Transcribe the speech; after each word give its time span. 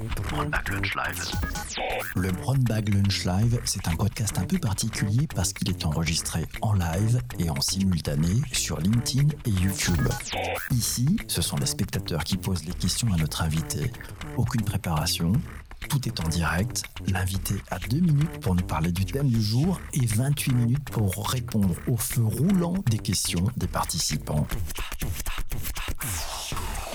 Lunch. 0.00 1.32
Le 2.16 2.30
Brown 2.32 2.58
Bag 2.58 2.94
Lunch 2.94 3.24
Live, 3.24 3.60
c'est 3.64 3.86
un 3.86 3.96
podcast 3.96 4.38
un 4.38 4.44
peu 4.44 4.58
particulier 4.58 5.26
parce 5.34 5.52
qu'il 5.52 5.68
est 5.68 5.84
enregistré 5.84 6.46
en 6.62 6.72
live 6.72 7.20
et 7.38 7.50
en 7.50 7.60
simultané 7.60 8.40
sur 8.52 8.80
LinkedIn 8.80 9.28
et 9.46 9.50
YouTube. 9.50 10.08
Ici, 10.70 11.18
ce 11.28 11.42
sont 11.42 11.56
les 11.56 11.66
spectateurs 11.66 12.24
qui 12.24 12.36
posent 12.36 12.64
les 12.64 12.72
questions 12.72 13.12
à 13.12 13.16
notre 13.16 13.42
invité. 13.42 13.92
Aucune 14.36 14.62
préparation, 14.62 15.32
tout 15.88 16.08
est 16.08 16.20
en 16.20 16.28
direct. 16.28 16.84
L'invité 17.08 17.54
a 17.70 17.78
deux 17.78 18.00
minutes 18.00 18.40
pour 18.40 18.54
nous 18.54 18.64
parler 18.64 18.92
du 18.92 19.04
thème 19.04 19.28
du 19.28 19.42
jour 19.42 19.80
et 19.92 20.06
28 20.06 20.54
minutes 20.54 20.90
pour 20.90 21.28
répondre 21.28 21.74
au 21.86 21.96
feu 21.96 22.24
roulant 22.24 22.74
des 22.88 22.98
questions 22.98 23.50
des 23.56 23.68
participants. 23.68 24.46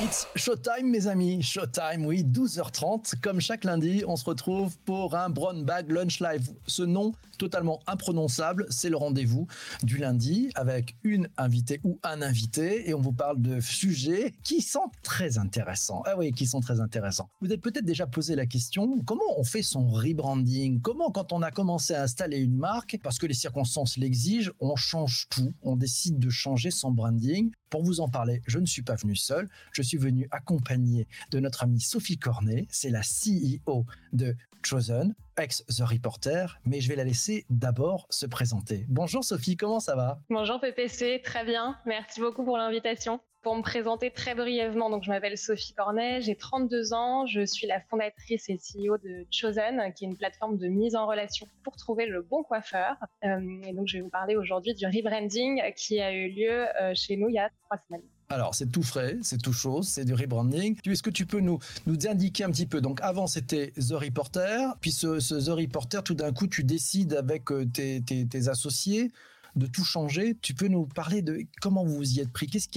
It's 0.04 0.28
showtime, 0.36 0.90
mes 0.90 1.08
amis. 1.08 1.42
Showtime, 1.42 2.06
oui, 2.06 2.26
12h30. 2.26 3.18
Comme 3.22 3.40
chaque 3.40 3.64
lundi, 3.64 4.04
on 4.06 4.18
se 4.18 4.26
retrouve 4.26 4.78
pour 4.80 5.16
un 5.16 5.30
Brown 5.30 5.64
Bag 5.64 5.90
Lunch 5.90 6.20
Live. 6.20 6.52
Ce 6.68 6.84
nom 6.84 7.14
totalement 7.38 7.80
imprononçable, 7.88 8.66
c'est 8.70 8.90
le 8.90 8.98
rendez-vous 8.98 9.48
du 9.84 9.98
lundi 9.98 10.50
avec 10.56 10.96
une 11.04 11.30
invitée 11.38 11.80
ou 11.84 12.00
un 12.04 12.22
invité 12.22 12.90
et 12.90 12.94
on 12.94 13.00
vous 13.00 13.12
parle 13.14 13.42
de 13.42 13.60
sujets 13.62 14.34
qui 14.44 14.62
sont 14.62 14.92
très 15.02 15.38
intéressants. 15.38 16.04
Ah 16.06 16.18
oui, 16.18 16.32
qui 16.34 16.46
sont 16.46 16.60
très 16.60 16.82
intéressants. 16.82 17.30
Vous 17.42 17.52
êtes 17.52 17.62
peut-être 17.62 17.86
déjà 17.86 18.06
posé 18.06 18.36
la 18.36 18.46
question 18.46 19.00
comment 19.06 19.38
on 19.38 19.44
fait 19.44 19.64
son 19.64 19.88
rebranding? 19.88 20.82
Comment, 20.82 21.12
quand 21.12 21.32
on 21.32 21.42
a 21.42 21.52
commencé 21.52 21.94
à 21.94 22.04
installer 22.04 22.38
une 22.38 22.58
marque, 22.58 23.00
parce 23.02 23.18
que 23.18 23.28
les 23.28 23.34
circonstances 23.34 23.98
l'exigent, 23.98 24.52
on 24.60 24.76
change 24.76 25.28
tout, 25.30 25.54
on 25.62 25.78
décide 25.78 26.20
de 26.20 26.30
changer 26.30 26.72
son 26.72 26.92
branding? 26.92 27.52
Pour 27.70 27.84
vous 27.84 28.00
en 28.00 28.10
parler, 28.10 28.42
je 28.48 28.60
ne 28.60 28.66
suis 28.66 28.82
pas 28.82 28.96
venu 28.96 29.16
seul, 29.16 29.50
je 29.72 29.82
suis 29.82 29.98
venu 29.98 30.28
accompagné 30.32 31.08
de 31.32 31.40
notre 31.40 31.64
amie 31.64 31.80
Sophie 31.80 32.18
Cornet, 32.18 32.68
c'est 32.70 32.90
la 32.90 33.02
CEO 33.02 33.86
de 34.14 34.36
Chosen, 34.64 35.14
ex 35.38 35.64
The 35.68 35.82
Reporter, 35.82 36.60
mais 36.66 36.82
je 36.82 36.90
vais 36.90 36.96
la 36.96 37.04
laisser 37.04 37.46
d'abord 37.50 38.08
se 38.10 38.26
présenter. 38.26 38.86
Bonjour 38.90 39.24
Sophie, 39.24 39.58
comment 39.58 39.80
ça 39.80 39.96
va? 39.96 40.20
Bonjour 40.30 40.60
PPC, 40.60 41.22
très 41.24 41.46
bien, 41.46 41.78
merci 41.86 42.20
beaucoup 42.20 42.44
pour 42.44 42.58
l'invitation. 42.58 43.20
Pour 43.46 43.56
me 43.56 43.62
présenter 43.62 44.10
très 44.10 44.34
brièvement, 44.34 44.90
donc 44.90 45.04
je 45.04 45.12
m'appelle 45.12 45.38
Sophie 45.38 45.76
Cornet, 45.76 46.20
j'ai 46.20 46.36
32 46.36 46.94
ans, 46.94 47.28
je 47.28 47.46
suis 47.46 47.68
la 47.68 47.80
fondatrice 47.80 48.50
et 48.50 48.58
CEO 48.58 48.98
de 48.98 49.28
Chosen, 49.30 49.94
qui 49.96 50.06
est 50.06 50.08
une 50.08 50.18
plateforme 50.18 50.58
de 50.58 50.66
mise 50.66 50.96
en 50.96 51.06
relation 51.06 51.48
pour 51.62 51.76
trouver 51.76 52.08
le 52.08 52.24
bon 52.24 52.42
coiffeur. 52.42 52.96
Euh, 53.24 53.62
et 53.62 53.74
donc 53.74 53.88
je 53.88 53.98
vais 53.98 54.02
vous 54.02 54.10
parler 54.10 54.36
aujourd'hui 54.36 54.74
du 54.74 54.88
rebranding 54.88 55.62
qui 55.76 56.02
a 56.02 56.12
eu 56.12 56.32
lieu 56.32 56.66
euh, 56.82 56.96
chez 56.96 57.18
nous 57.18 57.30
il 57.30 57.36
y 57.36 57.38
a 57.38 57.52
trois 57.66 57.78
semaines. 57.88 58.02
Alors, 58.30 58.56
c'est 58.56 58.72
tout 58.72 58.82
frais, 58.82 59.20
c'est 59.22 59.40
tout 59.40 59.54
chaud, 59.54 59.84
c'est 59.84 60.06
du 60.06 60.16
rebranding. 60.16 60.80
Est-ce 60.84 61.04
que 61.04 61.12
tu 61.12 61.28
peux 61.28 61.40
nous, 61.40 61.60
nous 61.86 62.08
indiquer 62.08 62.46
un 62.46 62.50
petit 62.50 62.66
peu? 62.66 62.82
Donc, 62.82 63.00
avant, 63.04 63.28
c'était 63.28 63.74
The 63.74 63.92
Reporter. 63.92 64.76
Puis, 64.82 64.92
ce, 64.92 65.20
The 65.46 65.56
Reporter, 65.56 66.04
tout 66.04 66.16
d'un 66.16 66.34
coup, 66.34 66.48
tu 66.48 66.64
décides 66.64 67.14
avec 67.14 67.52
euh, 67.52 67.68
tes, 67.72 68.02
tes 68.02 68.48
associés 68.48 69.12
de 69.56 69.68
tout 69.68 69.84
changer. 69.84 70.36
Tu 70.42 70.54
peux 70.54 70.68
nous 70.68 70.86
parler 70.86 71.22
de 71.22 71.42
comment 71.62 71.86
vous 71.86 72.18
y 72.18 72.20
êtes 72.20 72.32
pris 72.32 72.48
qu'est-ce 72.48 72.68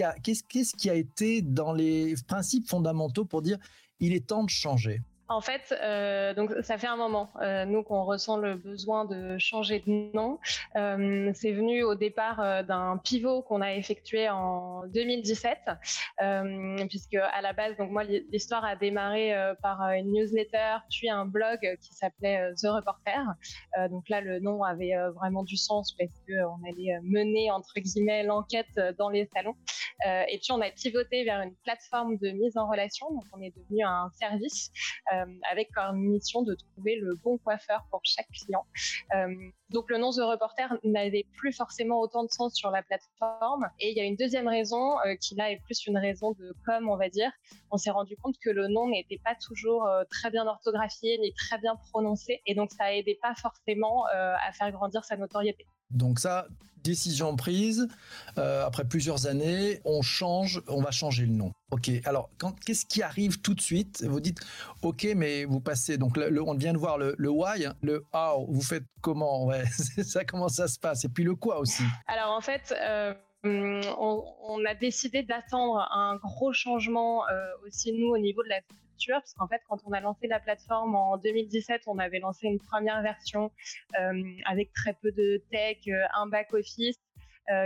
qui 0.76 0.90
a 0.90 0.94
été 0.94 1.42
dans 1.42 1.72
les 1.72 2.14
principes 2.26 2.68
fondamentaux 2.68 3.24
pour 3.24 3.42
dire 3.42 3.58
il 4.00 4.12
est 4.12 4.26
temps 4.26 4.44
de 4.44 4.50
changer? 4.50 5.02
En 5.28 5.42
fait, 5.42 5.74
euh, 5.82 6.32
donc 6.32 6.52
ça 6.62 6.78
fait 6.78 6.86
un 6.86 6.96
moment, 6.96 7.30
euh, 7.42 7.66
nous 7.66 7.82
qu'on 7.82 8.04
ressent 8.04 8.38
le 8.38 8.54
besoin 8.54 9.04
de 9.04 9.36
changer 9.36 9.80
de 9.80 10.10
nom. 10.14 10.38
Euh, 10.76 11.30
c'est 11.34 11.52
venu 11.52 11.82
au 11.82 11.94
départ 11.94 12.40
euh, 12.40 12.62
d'un 12.62 12.96
pivot 12.96 13.42
qu'on 13.42 13.60
a 13.60 13.74
effectué 13.74 14.30
en 14.30 14.86
2017, 14.86 15.58
euh, 16.22 16.86
puisque 16.88 17.14
à 17.14 17.42
la 17.42 17.52
base, 17.52 17.76
donc 17.76 17.90
moi 17.90 18.04
l'histoire 18.04 18.64
a 18.64 18.74
démarré 18.74 19.34
euh, 19.34 19.54
par 19.62 19.82
une 19.92 20.12
newsletter, 20.12 20.78
puis 20.88 21.10
un 21.10 21.26
blog 21.26 21.58
qui 21.82 21.92
s'appelait 21.92 22.54
The 22.54 22.68
Reporter. 22.68 23.22
donc 23.90 24.08
là, 24.08 24.22
le 24.22 24.40
nom 24.40 24.62
avait 24.62 24.94
vraiment 25.14 25.42
du 25.42 25.56
sens 25.56 25.94
parce 25.98 26.10
que 26.26 26.32
on 26.44 26.58
allait 26.68 26.98
mener 27.02 27.50
entre 27.50 27.74
guillemets 27.77 28.22
l'enquête 28.22 28.67
dans 28.98 29.11
les 29.11 29.28
salons. 29.34 29.56
et 30.06 30.38
puis 30.38 30.52
on 30.52 30.61
a 30.61 30.70
pivoté 30.70 31.24
vers 31.24 31.42
une 31.42 31.55
plateforme 31.64 32.17
de 32.17 32.30
mise 32.30 32.56
en 32.56 32.68
relation, 32.68 33.11
donc 33.11 33.24
on 33.33 33.42
est 33.42 33.55
devenu 33.55 33.84
un 33.84 34.11
service. 34.18 34.72
Avec 35.51 35.70
comme 35.73 35.98
mission 35.98 36.42
de 36.42 36.55
trouver 36.55 36.96
le 36.96 37.14
bon 37.23 37.39
coiffeur 37.39 37.86
pour 37.90 38.01
chaque 38.05 38.29
client. 38.29 38.67
Euh, 39.70 39.74
donc 39.74 39.90
le 39.90 39.98
nom 39.98 40.11
The 40.11 40.20
Reporter 40.20 40.77
n'avait 40.84 41.27
plus 41.36 41.52
forcément 41.52 42.01
autant 42.01 42.24
de 42.24 42.30
sens 42.30 42.55
sur 42.55 42.70
la 42.70 42.83
plateforme. 42.83 43.68
Et 43.80 43.90
il 43.90 43.96
y 43.96 44.01
a 44.01 44.05
une 44.05 44.17
deuxième 44.17 44.48
raison 44.48 44.98
euh, 45.06 45.14
qui 45.17 45.34
là 45.34 45.51
est 45.51 45.61
plus 45.64 45.86
une 45.86 45.98
raison 45.98 46.33
de 46.33 46.55
com, 46.67 46.89
on 46.89 46.96
va 46.96 47.08
dire. 47.08 47.30
On 47.70 47.77
s'est 47.77 47.90
rendu 47.90 48.17
compte 48.17 48.36
que 48.39 48.51
le 48.51 48.68
nom 48.68 48.89
n'était 48.89 49.20
pas 49.24 49.34
toujours 49.34 49.89
très 50.11 50.30
bien 50.30 50.46
orthographié 50.46 51.18
ni 51.18 51.33
très 51.34 51.58
bien 51.58 51.77
prononcé, 51.90 52.40
et 52.46 52.55
donc 52.55 52.70
ça 52.73 52.95
aidait 52.95 53.18
pas 53.20 53.34
forcément 53.34 54.05
à 54.06 54.52
faire 54.52 54.73
grandir 54.73 55.05
sa 55.05 55.17
notoriété. 55.17 55.67
Donc 55.90 56.18
ça, 56.18 56.46
décision 56.83 57.36
prise, 57.36 57.89
euh, 58.39 58.64
après 58.64 58.85
plusieurs 58.85 59.27
années, 59.27 59.80
on 59.85 60.02
change, 60.02 60.62
on 60.68 60.80
va 60.80 60.90
changer 60.90 61.27
le 61.27 61.33
nom. 61.33 61.52
Ok, 61.70 61.90
alors 62.05 62.30
qu'est-ce 62.64 62.86
qui 62.86 63.02
arrive 63.02 63.40
tout 63.40 63.55
de 63.55 63.61
suite? 63.61 64.05
Vous 64.08 64.20
dites, 64.20 64.40
ok, 64.83 65.08
mais 65.14 65.45
vous 65.45 65.61
passez, 65.61 65.98
donc 65.98 66.17
on 66.18 66.55
vient 66.55 66.73
de 66.73 66.79
voir 66.79 66.96
le 66.98 67.29
why, 67.29 67.67
le 67.83 68.06
how, 68.14 68.46
vous 68.48 68.62
faites 68.62 68.85
comment? 69.02 69.50
Ça, 70.05 70.24
comment 70.24 70.48
ça 70.48 70.69
se 70.69 70.79
passe. 70.79 71.05
Et 71.05 71.08
puis 71.08 71.24
le 71.24 71.35
quoi 71.35 71.58
aussi. 71.58 71.83
Alors 72.07 72.33
en 72.33 72.41
fait, 72.41 72.74
euh, 72.80 73.14
on, 73.45 74.64
a 74.67 74.74
décidé 74.74 75.23
d'attendre 75.23 75.86
un 75.92 76.17
gros 76.17 76.52
changement 76.52 77.29
euh, 77.29 77.67
aussi 77.67 77.92
nous 77.92 78.08
au 78.08 78.18
niveau 78.18 78.42
de 78.42 78.48
la 78.48 78.61
parce 79.07 79.35
qu'en 79.35 79.48
fait, 79.48 79.61
quand 79.68 79.79
on 79.86 79.92
a 79.92 80.01
lancé 80.01 80.27
la 80.27 80.41
plateforme 80.41 80.95
en 80.95 81.17
2017, 81.18 81.83
on 81.86 81.98
avait 81.98 82.18
lancé 82.18 82.47
une 82.47 82.58
première 82.58 83.02
version 83.02 83.51
euh, 84.01 84.23
avec 84.45 84.73
très 84.73 84.95
peu 84.95 85.13
de 85.13 85.42
tech, 85.51 85.79
euh, 85.89 86.05
un 86.14 86.27
back-office. 86.27 86.97
euh, 86.97 87.08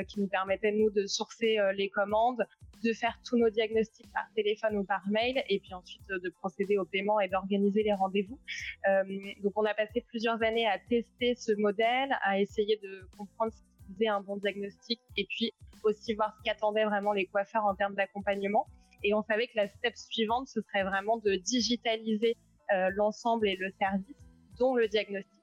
qui 0.08 0.20
nous 0.20 0.28
permettait, 0.28 0.72
nous, 0.72 0.90
de 0.90 1.06
sourcer 1.06 1.58
les 1.74 1.88
commandes, 1.90 2.44
de 2.84 2.92
faire 2.92 3.18
tous 3.24 3.36
nos 3.36 3.50
diagnostics 3.50 4.10
par 4.12 4.24
téléphone 4.34 4.76
ou 4.76 4.84
par 4.84 5.02
mail, 5.08 5.42
et 5.48 5.60
puis 5.60 5.74
ensuite 5.74 6.06
de 6.08 6.28
procéder 6.30 6.78
au 6.78 6.84
paiement 6.84 7.20
et 7.20 7.28
d'organiser 7.28 7.82
les 7.82 7.92
rendez-vous. 7.92 8.38
donc, 9.42 9.52
on 9.56 9.64
a 9.64 9.74
passé 9.74 10.04
plusieurs 10.08 10.42
années 10.42 10.66
à 10.66 10.78
tester 10.78 11.34
ce 11.34 11.52
modèle, 11.52 12.16
à 12.22 12.40
essayer 12.40 12.78
de 12.82 13.08
comprendre 13.16 13.52
ce 13.52 13.58
qui 13.58 13.92
faisait 13.92 14.08
un 14.08 14.20
bon 14.20 14.36
diagnostic, 14.36 15.00
et 15.16 15.26
puis 15.26 15.52
aussi 15.84 16.14
voir 16.14 16.34
ce 16.36 16.42
qu'attendaient 16.44 16.84
vraiment 16.84 17.12
les 17.12 17.26
coiffeurs 17.26 17.64
en 17.64 17.74
termes 17.74 17.94
d'accompagnement. 17.94 18.66
Et 19.04 19.14
on 19.14 19.22
savait 19.22 19.46
que 19.48 19.56
la 19.56 19.68
step 19.68 19.96
suivante, 19.96 20.48
ce 20.48 20.60
serait 20.60 20.84
vraiment 20.84 21.18
de 21.18 21.34
digitaliser 21.34 22.36
euh, 22.72 22.90
l'ensemble 22.94 23.48
et 23.48 23.56
le 23.56 23.70
service, 23.78 24.16
dont 24.58 24.74
le 24.76 24.88
diagnostic. 24.88 25.41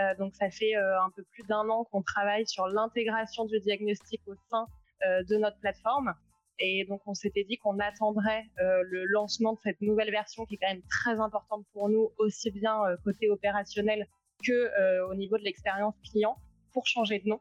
Euh, 0.00 0.14
donc 0.16 0.34
ça 0.34 0.50
fait 0.50 0.76
euh, 0.76 1.00
un 1.00 1.10
peu 1.10 1.22
plus 1.32 1.42
d'un 1.44 1.68
an 1.68 1.84
qu'on 1.84 2.02
travaille 2.02 2.46
sur 2.46 2.66
l'intégration 2.68 3.44
du 3.44 3.58
diagnostic 3.60 4.20
au 4.26 4.34
sein 4.50 4.66
de 5.02 5.36
notre 5.36 5.58
plateforme. 5.60 6.12
Et 6.58 6.84
donc, 6.84 7.00
on 7.06 7.14
s'était 7.14 7.44
dit 7.44 7.56
qu'on 7.56 7.78
attendrait 7.78 8.44
le 8.58 9.06
lancement 9.06 9.54
de 9.54 9.60
cette 9.60 9.80
nouvelle 9.80 10.10
version 10.10 10.44
qui 10.44 10.56
est 10.56 10.58
quand 10.58 10.68
même 10.68 10.82
très 10.90 11.18
importante 11.18 11.64
pour 11.72 11.88
nous, 11.88 12.10
aussi 12.18 12.50
bien 12.50 12.82
côté 13.02 13.30
opérationnel 13.30 14.06
que 14.46 15.00
au 15.08 15.14
niveau 15.14 15.38
de 15.38 15.42
l'expérience 15.42 15.94
client, 16.04 16.36
pour 16.74 16.86
changer 16.86 17.18
de 17.18 17.30
nom. 17.30 17.40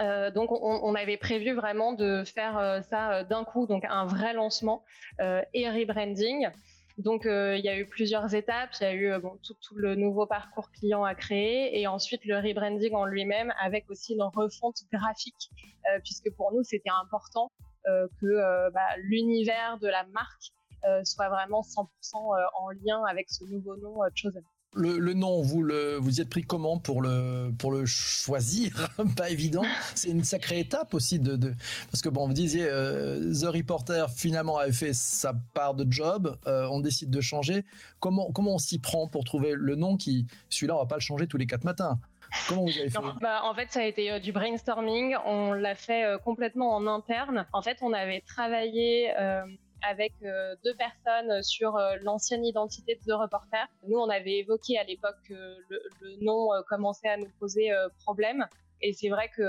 Euh, 0.00 0.30
donc 0.30 0.50
on, 0.50 0.94
avait 0.94 1.16
prévu 1.16 1.52
vraiment 1.54 1.92
de 1.92 2.24
faire 2.24 2.58
euh, 2.58 2.80
ça 2.82 3.12
euh, 3.12 3.24
d'un 3.24 3.44
coup, 3.44 3.66
donc 3.66 3.84
un 3.88 4.06
vrai 4.06 4.32
lancement 4.32 4.84
et 5.20 5.68
rebranding. 5.68 6.48
Donc 6.98 7.22
il 7.24 7.60
y 7.64 7.68
a 7.68 7.76
eu 7.76 7.86
plusieurs 7.86 8.34
étapes, 8.34 8.70
il 8.80 8.84
y 8.84 8.86
a 8.86 8.94
eu 8.94 9.12
tout, 9.42 9.74
le 9.74 9.96
nouveau 9.96 10.26
parcours 10.26 10.70
client 10.70 11.02
à 11.02 11.14
créer 11.14 11.80
et 11.80 11.86
ensuite 11.88 12.24
le 12.24 12.36
rebranding 12.36 12.94
en 12.94 13.04
lui-même 13.04 13.52
avec 13.60 13.90
aussi 13.90 14.14
une 14.14 14.22
refonte 14.22 14.78
graphique, 14.92 15.50
puisque 16.04 16.30
pour 16.36 16.52
nous 16.52 16.62
c'était 16.62 16.92
important 17.02 17.50
que 17.84 18.70
bah, 18.70 18.86
l'univers 18.98 19.78
de 19.80 19.88
la 19.88 20.04
marque 20.04 21.04
soit 21.04 21.28
vraiment 21.28 21.62
100% 21.62 21.88
en 22.14 22.70
lien 22.70 23.02
avec 23.08 23.28
ce 23.28 23.44
nouveau 23.44 23.76
nom 23.76 23.96
Chosen. 24.14 24.44
Le, 24.76 25.12
nom, 25.14 25.40
vous 25.40 25.64
vous 26.00 26.18
y 26.18 26.20
êtes 26.20 26.28
pris 26.28 26.42
comment 26.42 26.78
pour 26.78 27.00
le, 27.00 27.52
pour 27.58 27.70
le 27.70 27.86
choisir? 27.86 28.90
Pas 29.16 29.30
évident. 29.30 29.64
C'est 29.94 30.10
une 30.10 30.24
sacrée 30.24 30.60
étape 30.60 30.94
aussi 30.94 31.18
de, 31.18 31.54
parce 31.90 32.02
que 32.02 32.08
bon, 32.08 32.26
vous 32.26 32.32
disiez 32.32 32.66
euh, 32.68 33.32
The 33.32 33.46
Reporter 33.46 34.10
finalement 34.10 34.58
avait 34.58 34.72
fait 34.72 34.92
sa 34.92 35.32
part 35.52 35.74
de 35.74 35.90
job. 35.90 36.36
Euh, 36.46 36.66
on 36.70 36.80
décide 36.80 37.10
de 37.10 37.20
changer. 37.20 37.64
Comment, 38.00 38.32
comment 38.32 38.54
on 38.54 38.58
s'y 38.58 38.78
prend 38.78 39.06
pour 39.06 39.24
trouver 39.24 39.52
le 39.54 39.76
nom 39.76 39.96
qui, 39.96 40.26
celui-là, 40.50 40.74
on 40.76 40.80
va 40.80 40.86
pas 40.86 40.96
le 40.96 41.00
changer 41.00 41.26
tous 41.26 41.36
les 41.36 41.46
quatre 41.46 41.64
matins? 41.64 41.98
Comment 42.48 42.64
vous 42.64 42.78
avez 42.78 42.90
fait? 42.90 42.98
Bah, 43.20 43.42
En 43.44 43.54
fait, 43.54 43.70
ça 43.70 43.80
a 43.80 43.84
été 43.84 44.10
euh, 44.10 44.18
du 44.18 44.32
brainstorming. 44.32 45.14
On 45.24 45.52
l'a 45.52 45.76
fait 45.76 46.04
complètement 46.24 46.74
en 46.74 46.86
interne. 46.88 47.46
En 47.52 47.62
fait, 47.62 47.78
on 47.80 47.92
avait 47.92 48.22
travaillé 48.22 49.12
avec 49.88 50.12
euh, 50.22 50.56
deux 50.64 50.74
personnes 50.74 51.42
sur 51.42 51.76
euh, 51.76 51.96
l'ancienne 52.02 52.44
identité 52.44 52.94
de 52.94 53.00
The 53.00 53.16
Reporter. 53.16 53.66
Nous, 53.86 53.98
on 53.98 54.08
avait 54.08 54.38
évoqué 54.38 54.78
à 54.78 54.84
l'époque 54.84 55.16
que 55.28 55.56
le, 55.68 55.80
nom 56.22 56.52
euh, 56.52 56.62
commençait 56.68 57.08
à 57.08 57.16
nous 57.16 57.30
poser 57.38 57.70
problème. 58.04 58.46
Et 58.82 58.92
c'est 58.92 59.08
vrai 59.08 59.30
que 59.34 59.42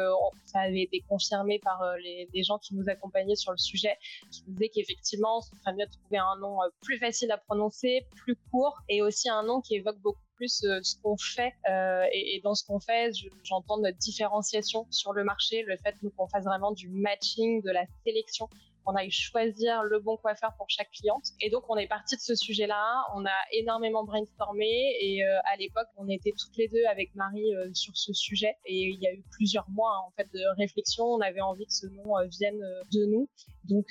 ça 0.46 0.60
avait 0.60 0.84
été 0.84 1.04
confirmé 1.10 1.60
par 1.60 1.82
les, 1.98 2.44
gens 2.44 2.58
qui 2.58 2.74
nous 2.74 2.88
accompagnaient 2.88 3.36
sur 3.36 3.52
le 3.52 3.58
sujet, 3.58 3.98
qui 4.32 4.44
disaient 4.48 4.70
qu'effectivement, 4.70 5.42
ce 5.42 5.50
serait 5.58 5.74
mieux 5.74 5.86
de 5.86 5.92
trouver 5.92 6.20
un 6.20 6.38
nom 6.40 6.60
plus 6.82 6.98
facile 7.00 7.32
à 7.32 7.38
prononcer, 7.38 8.06
plus 8.16 8.38
court, 8.50 8.78
et 8.88 9.02
aussi 9.02 9.28
un 9.28 9.44
nom 9.44 9.60
qui 9.60 9.76
évoque 9.76 10.00
beaucoup 10.00 10.22
plus 10.36 10.64
euh, 10.64 10.80
ce 10.84 10.96
qu'on 11.02 11.18
fait. 11.18 11.54
Euh, 11.70 12.06
et, 12.12 12.42
dans 12.44 12.56
ce 12.56 12.64
qu'on 12.66 12.80
fait, 12.80 13.12
j'entends 13.44 13.78
notre 13.78 13.98
différenciation 13.98 14.86
sur 14.92 15.14
le 15.14 15.24
marché, 15.24 15.64
le 15.64 15.78
fait 15.78 15.96
qu'on 16.16 16.28
fasse 16.28 16.44
vraiment 16.44 16.72
du 16.72 16.90
matching, 16.90 17.62
de 17.62 17.72
la 17.72 17.86
sélection 18.06 18.50
on 18.86 18.96
aille 18.96 19.12
choisir 19.12 19.84
le 19.84 20.00
bon 20.00 20.18
coiffeur 20.18 20.54
pour 20.58 20.70
chaque 20.70 20.92
cliente. 20.92 21.26
Et 21.42 21.50
donc, 21.50 21.64
on 21.70 21.78
est 21.78 21.88
parti 21.88 22.16
de 22.16 22.22
ce 22.22 22.36
sujet-là. 22.36 23.04
On 23.16 23.26
a 23.26 23.38
énormément 23.52 24.04
brainstormé 24.04 24.96
et 25.02 25.24
euh, 25.24 25.40
à 25.46 25.58
l'époque, 25.58 25.88
on 25.98 26.08
était 26.08 26.34
toutes 26.38 26.56
les 26.58 26.68
deux 26.68 26.86
avec 26.86 27.14
Marie 27.16 27.56
euh, 27.56 27.70
sur 27.74 27.96
ce 27.96 28.14
sujet. 28.14 28.56
Et 28.66 28.90
il 28.90 29.02
y 29.02 29.08
a 29.08 29.14
eu 29.14 29.24
plusieurs 29.32 29.70
mois 29.70 29.92
hein, 29.92 30.04
en 30.08 30.12
fait 30.12 30.32
de 30.34 30.42
réflexion. 30.58 31.06
On 31.06 31.22
avait 31.22 31.42
envie 31.42 31.66
que 31.66 31.74
ce 31.74 31.88
nom 31.88 32.18
euh, 32.18 32.28
vienne 32.28 32.62
de 32.94 33.06
nous. 33.06 33.30
Donc 33.68 33.88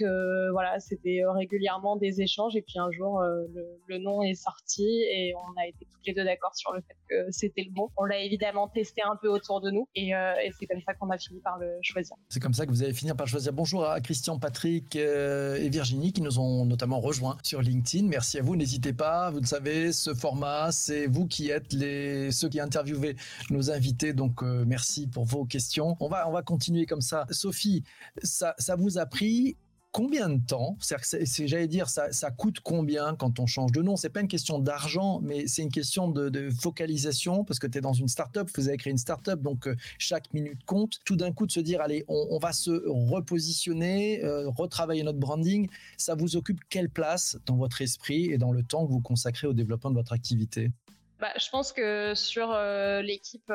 voilà, 0.52 0.78
c'était 0.80 1.22
régulièrement 1.26 1.96
des 1.96 2.20
échanges. 2.20 2.56
Et 2.56 2.62
puis 2.62 2.78
un 2.78 2.90
jour, 2.90 3.20
le, 3.20 3.98
nom 3.98 4.22
est 4.22 4.34
sorti 4.34 4.84
et 4.84 5.34
on 5.36 5.60
a 5.60 5.66
été 5.66 5.86
toutes 5.90 6.06
les 6.06 6.14
deux 6.14 6.24
d'accord 6.24 6.54
sur 6.54 6.72
le 6.72 6.80
fait 6.80 6.96
que 7.08 7.30
c'était 7.30 7.62
le 7.62 7.70
bon. 7.70 7.90
On 7.96 8.04
l'a 8.04 8.18
évidemment 8.18 8.68
testé 8.68 9.02
un 9.02 9.16
peu 9.16 9.28
autour 9.28 9.60
de 9.60 9.70
nous 9.70 9.88
et, 9.94 10.12
c'est 10.58 10.66
comme 10.66 10.80
ça 10.86 10.94
qu'on 10.94 11.10
a 11.10 11.18
fini 11.18 11.40
par 11.40 11.58
le 11.58 11.78
choisir. 11.82 12.16
C'est 12.28 12.40
comme 12.40 12.54
ça 12.54 12.66
que 12.66 12.70
vous 12.70 12.82
avez 12.82 12.92
fini 12.92 13.12
par 13.12 13.26
le 13.26 13.30
choisir. 13.30 13.52
Bonjour 13.52 13.84
à 13.84 14.00
Christian 14.00 14.38
Patrick 14.38 14.96
euh, 14.96 15.56
et 15.56 15.68
Virginie 15.68 16.12
qui 16.12 16.22
nous 16.22 16.38
ont 16.38 16.64
notamment 16.64 17.00
rejoints 17.00 17.36
sur 17.42 17.60
LinkedIn. 17.62 18.06
Merci 18.06 18.38
à 18.38 18.42
vous. 18.42 18.56
N'hésitez 18.56 18.92
pas. 18.92 19.30
Vous 19.30 19.40
le 19.40 19.46
savez, 19.46 19.92
ce 19.92 20.14
format, 20.14 20.72
c'est 20.72 21.06
vous 21.06 21.26
qui 21.26 21.50
êtes 21.50 21.72
les 21.72 22.30
ceux 22.30 22.48
qui 22.48 22.60
interviewez 22.60 23.16
nos 23.50 23.70
invités. 23.70 24.12
Donc 24.12 24.42
euh, 24.42 24.64
merci 24.66 25.06
pour 25.06 25.24
vos 25.24 25.44
questions. 25.44 25.96
On 26.00 26.08
va 26.08 26.28
on 26.28 26.32
va 26.32 26.42
continuer 26.42 26.86
comme 26.86 27.00
ça. 27.00 27.26
Sophie, 27.30 27.82
ça 28.22 28.54
vous 28.76 28.98
a 28.98 29.06
pris 29.06 29.56
combien 29.94 30.28
de 30.28 30.44
temps 30.44 30.76
C'est, 30.80 31.46
j'allais 31.46 31.68
dire, 31.68 31.88
ça, 31.88 32.30
coûte 32.32 32.58
combien 32.58 33.14
quand 33.14 33.38
on 33.38 33.46
change 33.46 33.70
de 33.70 33.80
nom? 33.80 33.96
C'est 33.96 34.10
pas 34.10 34.20
une 34.20 34.28
question 34.28 34.58
d'argent, 34.58 35.20
mais 35.22 35.46
c'est 35.46 35.62
une 35.62 35.70
question 35.70 36.08
de, 36.08 36.50
focalisation 36.50 37.44
parce 37.44 37.60
que 37.60 37.68
tu 37.68 37.78
es 37.78 37.80
dans 37.80 37.92
une 37.92 38.08
startup, 38.08 38.50
vous 38.56 38.68
avez 38.68 38.76
créé 38.76 38.90
une 38.90 38.98
startup, 38.98 39.40
donc 39.40 39.68
euh, 39.68 39.76
chaque 39.98 40.32
minute 40.34 40.64
compte. 40.64 40.98
Tout 41.04 41.14
d'un 41.14 41.32
coup, 41.32 41.46
de 41.46 41.52
se 41.52 41.60
dire, 41.60 41.80
allez, 41.80 42.04
on, 42.08 42.38
va 42.38 42.52
se 42.52 42.72
repositionner, 42.86 44.24
euh, 44.24 44.48
retravailler 44.48 45.04
notre 45.04 45.20
branding, 45.20 45.68
ça 45.96 46.16
vous 46.16 46.34
occupe 46.34 46.60
quelle 46.68 46.90
place 46.90 47.38
dans 47.46 47.56
votre 47.56 47.80
esprit 47.80 48.32
et 48.32 48.38
dans 48.38 48.50
le 48.50 48.64
temps 48.64 48.84
que 48.86 48.90
vous 48.90 49.00
consacrez 49.00 49.46
au 49.46 49.52
développement 49.52 49.90
de 49.90 49.96
votre 49.96 50.12
activité? 50.12 50.72
Bah, 51.20 51.28
je 51.38 51.48
pense 51.50 51.72
que 51.72 52.14
sur 52.16 52.50
euh, 52.50 53.00
l'équipe 53.00 53.46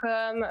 com, 0.00 0.46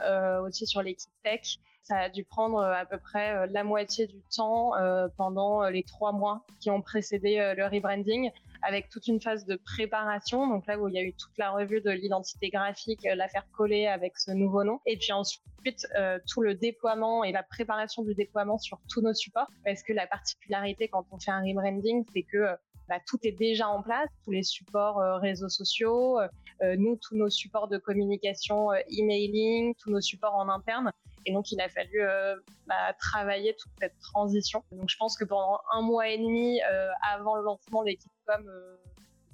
aussi 0.45 0.67
sur 0.67 0.81
l'équipe 0.81 1.11
tech, 1.23 1.57
ça 1.85 1.97
a 1.99 2.09
dû 2.09 2.23
prendre 2.23 2.57
euh, 2.57 2.73
à 2.73 2.85
peu 2.85 2.97
près 2.97 3.35
euh, 3.35 3.47
la 3.51 3.63
moitié 3.63 4.07
du 4.07 4.19
temps 4.35 4.75
euh, 4.75 5.07
pendant 5.17 5.63
les 5.69 5.83
trois 5.83 6.11
mois 6.11 6.43
qui 6.59 6.69
ont 6.71 6.81
précédé 6.81 7.53
le 7.55 7.65
rebranding 7.65 8.31
avec 8.63 8.89
toute 8.89 9.07
une 9.07 9.21
phase 9.21 9.45
de 9.45 9.55
préparation, 9.55 10.47
donc 10.47 10.65
là 10.65 10.79
où 10.79 10.87
il 10.87 10.95
y 10.95 10.97
a 10.97 11.03
eu 11.03 11.13
toute 11.13 11.37
la 11.37 11.51
revue 11.51 11.81
de 11.81 11.91
l'identité 11.91 12.49
graphique, 12.49 13.03
la 13.03 13.27
faire 13.27 13.45
coller 13.55 13.85
avec 13.85 14.17
ce 14.17 14.31
nouveau 14.31 14.63
nom, 14.63 14.79
et 14.87 14.97
puis 14.97 15.11
ensuite 15.11 15.87
tout 16.27 16.41
le 16.41 16.55
déploiement 16.55 17.23
et 17.23 17.31
la 17.31 17.43
préparation 17.43 18.01
du 18.01 18.15
déploiement 18.15 18.57
sur 18.57 18.79
tous 18.89 19.01
nos 19.01 19.13
supports, 19.13 19.51
parce 19.63 19.83
que 19.83 19.93
la 19.93 20.07
particularité 20.07 20.87
quand 20.87 21.05
on 21.11 21.19
fait 21.19 21.29
un 21.29 21.41
rebranding, 21.41 22.05
c'est 22.11 22.23
que 22.23 22.55
bah, 22.87 22.99
tout 23.07 23.17
est 23.23 23.31
déjà 23.31 23.67
en 23.67 23.81
place, 23.81 24.09
tous 24.23 24.31
les 24.31 24.43
supports 24.43 24.97
réseaux 25.19 25.49
sociaux, 25.49 26.19
nous, 26.61 26.97
tous 26.97 27.15
nos 27.15 27.29
supports 27.29 27.67
de 27.67 27.77
communication, 27.77 28.69
emailing, 28.89 29.73
tous 29.75 29.89
nos 29.89 30.01
supports 30.01 30.35
en 30.35 30.49
interne, 30.49 30.91
et 31.25 31.33
donc, 31.33 31.51
il 31.51 31.59
a 31.59 31.69
fallu 31.69 32.01
euh, 32.01 32.35
bah, 32.67 32.93
travailler 32.99 33.55
toute 33.55 33.71
cette 33.79 33.97
transition. 33.99 34.63
Donc, 34.71 34.89
je 34.89 34.97
pense 34.97 35.17
que 35.17 35.25
pendant 35.25 35.59
un 35.73 35.81
mois 35.81 36.07
et 36.07 36.17
demi 36.17 36.61
euh, 36.61 36.89
avant 37.13 37.35
le 37.35 37.43
lancement, 37.43 37.81
l'équipe 37.81 38.11
com 38.27 38.47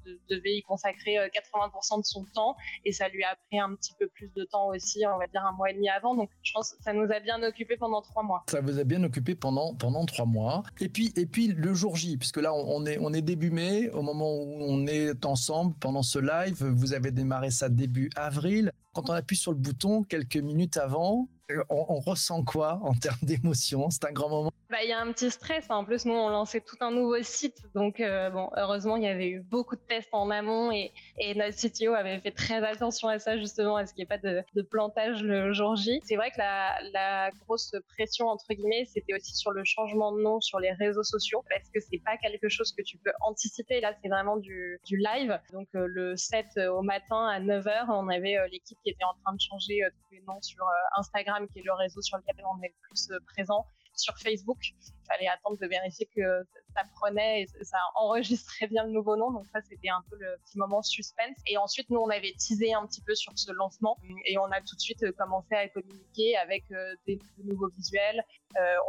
euh, 0.07 0.19
devait 0.29 0.57
y 0.57 0.61
consacrer 0.61 1.17
80% 1.17 1.99
de 1.99 2.05
son 2.05 2.25
temps 2.33 2.55
et 2.85 2.91
ça 2.91 3.09
lui 3.09 3.23
a 3.23 3.35
pris 3.47 3.59
un 3.59 3.75
petit 3.75 3.93
peu 3.99 4.07
plus 4.07 4.31
de 4.35 4.43
temps 4.45 4.67
aussi, 4.67 5.03
on 5.05 5.17
va 5.17 5.27
dire 5.27 5.45
un 5.45 5.51
mois 5.53 5.71
et 5.71 5.73
demi 5.73 5.89
avant. 5.89 6.15
Donc 6.15 6.29
je 6.43 6.51
pense 6.53 6.73
que 6.73 6.83
ça 6.83 6.93
nous 6.93 7.11
a 7.11 7.19
bien 7.19 7.41
occupé 7.43 7.77
pendant 7.77 8.01
trois 8.01 8.23
mois. 8.23 8.43
Ça 8.49 8.61
vous 8.61 8.79
a 8.79 8.83
bien 8.83 9.03
occupé 9.03 9.35
pendant 9.35 9.75
pendant 9.75 10.05
trois 10.05 10.25
mois. 10.25 10.63
Et 10.79 10.89
puis 10.89 11.13
et 11.15 11.25
puis 11.25 11.47
le 11.47 11.73
jour 11.73 11.95
J, 11.95 12.17
puisque 12.17 12.37
là 12.37 12.53
on 12.53 12.85
est 12.85 12.97
on 12.99 13.13
est 13.13 13.21
début 13.21 13.51
mai, 13.51 13.89
au 13.89 14.01
moment 14.01 14.33
où 14.33 14.57
on 14.61 14.87
est 14.87 15.25
ensemble 15.25 15.75
pendant 15.79 16.03
ce 16.03 16.19
live, 16.19 16.63
vous 16.63 16.93
avez 16.93 17.11
démarré 17.11 17.51
ça 17.51 17.69
début 17.69 18.09
avril. 18.15 18.71
Quand 18.93 19.09
on 19.09 19.13
appuie 19.13 19.37
sur 19.37 19.51
le 19.51 19.57
bouton 19.57 20.03
quelques 20.03 20.37
minutes 20.37 20.77
avant, 20.77 21.29
on, 21.69 21.99
ressent 21.99 22.43
quoi 22.43 22.79
en 22.83 22.93
termes 22.93 23.17
d'émotion? 23.21 23.89
C'est 23.89 24.05
un 24.05 24.11
grand 24.11 24.29
moment. 24.29 24.51
Bah, 24.71 24.77
il 24.83 24.89
y 24.89 24.93
a 24.93 25.01
un 25.01 25.11
petit 25.11 25.29
stress. 25.29 25.65
En 25.69 25.83
plus, 25.83 26.05
nous, 26.05 26.13
on 26.13 26.29
lançait 26.29 26.61
tout 26.61 26.77
un 26.79 26.91
nouveau 26.91 27.21
site. 27.23 27.57
Donc, 27.75 27.99
euh, 27.99 28.29
bon, 28.29 28.49
heureusement, 28.55 28.95
il 28.95 29.03
y 29.03 29.07
avait 29.07 29.27
eu 29.27 29.41
beaucoup 29.41 29.75
de 29.75 29.81
tests 29.81 30.13
en 30.13 30.29
amont 30.29 30.71
et, 30.71 30.93
notre 31.35 31.57
CTO 31.57 31.93
avait 31.93 32.19
fait 32.21 32.31
très 32.31 32.63
attention 32.63 33.09
à 33.09 33.19
ça, 33.19 33.37
justement, 33.37 33.75
à 33.75 33.85
ce 33.85 33.93
qu'il 33.93 34.01
n'y 34.01 34.13
ait 34.13 34.17
pas 34.17 34.17
de, 34.17 34.61
plantage 34.61 35.23
le 35.23 35.51
jour 35.51 35.75
J. 35.75 35.99
C'est 36.05 36.15
vrai 36.15 36.31
que 36.31 36.37
la, 36.37 37.31
grosse 37.45 37.75
pression, 37.89 38.27
entre 38.27 38.53
guillemets, 38.53 38.85
c'était 38.85 39.13
aussi 39.13 39.35
sur 39.35 39.51
le 39.51 39.63
changement 39.65 40.13
de 40.13 40.21
nom 40.21 40.39
sur 40.39 40.59
les 40.59 40.71
réseaux 40.71 41.03
sociaux 41.03 41.43
parce 41.49 41.69
que 41.69 41.81
c'est 41.81 42.01
pas 42.05 42.15
quelque 42.17 42.47
chose 42.47 42.71
que 42.71 42.81
tu 42.81 42.97
peux 42.97 43.11
anticiper. 43.21 43.81
Là, 43.81 43.93
c'est 44.01 44.07
vraiment 44.07 44.37
du, 44.37 44.79
live. 44.89 45.37
Donc, 45.51 45.67
euh, 45.75 45.85
le 45.87 46.15
7 46.15 46.45
euh, 46.57 46.71
au 46.71 46.81
matin 46.81 47.27
à 47.27 47.41
9h, 47.41 47.87
on 47.89 48.07
avait 48.07 48.37
l'équipe 48.49 48.77
qui 48.83 48.91
était 48.91 49.03
en 49.03 49.15
train 49.23 49.33
de 49.33 49.41
changer 49.41 49.81
tous 49.97 50.15
les 50.15 50.21
noms 50.21 50.41
sur 50.41 50.65
Instagram 50.95 51.40
qui 51.47 51.59
est 51.59 51.63
le 51.63 51.73
réseau 51.73 52.01
sur 52.01 52.17
lequel 52.17 52.43
on 52.45 52.61
est 52.61 52.69
le 52.69 52.87
plus 52.87 53.11
euh, 53.11 53.19
présent, 53.27 53.65
sur 53.95 54.17
Facebook. 54.17 54.57
Il 54.61 55.05
fallait 55.07 55.27
attendre 55.27 55.57
de 55.57 55.67
vérifier 55.67 56.07
que 56.15 56.43
ça 56.73 56.83
prenait 56.95 57.41
et 57.41 57.63
ça 57.63 57.77
enregistrait 57.95 58.67
bien 58.67 58.85
le 58.85 58.91
nouveau 58.91 59.15
nom. 59.17 59.31
Donc 59.31 59.45
ça, 59.53 59.61
c'était 59.61 59.89
un 59.89 60.03
peu 60.09 60.17
le 60.17 60.37
petit 60.45 60.57
moment 60.57 60.81
suspense. 60.81 61.37
Et 61.47 61.57
ensuite, 61.57 61.89
nous, 61.89 61.99
on 61.99 62.09
avait 62.09 62.33
teasé 62.33 62.73
un 62.73 62.85
petit 62.87 63.01
peu 63.01 63.15
sur 63.15 63.33
ce 63.35 63.51
lancement 63.51 63.97
et 64.25 64.37
on 64.37 64.45
a 64.45 64.61
tout 64.61 64.75
de 64.75 64.81
suite 64.81 65.03
euh, 65.03 65.11
commencé 65.11 65.53
à 65.55 65.67
communiquer 65.69 66.37
avec 66.37 66.63
euh, 66.71 66.95
des, 67.05 67.19
nouveaux 67.43 67.69
visuels. 67.69 68.23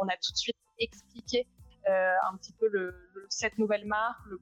on 0.01 0.07
a 0.07 0.15
tout 0.21 0.31
de 0.31 0.37
suite 0.37 0.57
expliqué 0.79 1.47
un 1.87 2.37
petit 2.37 2.53
peu 2.53 2.67
cette 3.29 3.57
nouvelle 3.57 3.85
marque, 3.85 4.25
le 4.25 4.39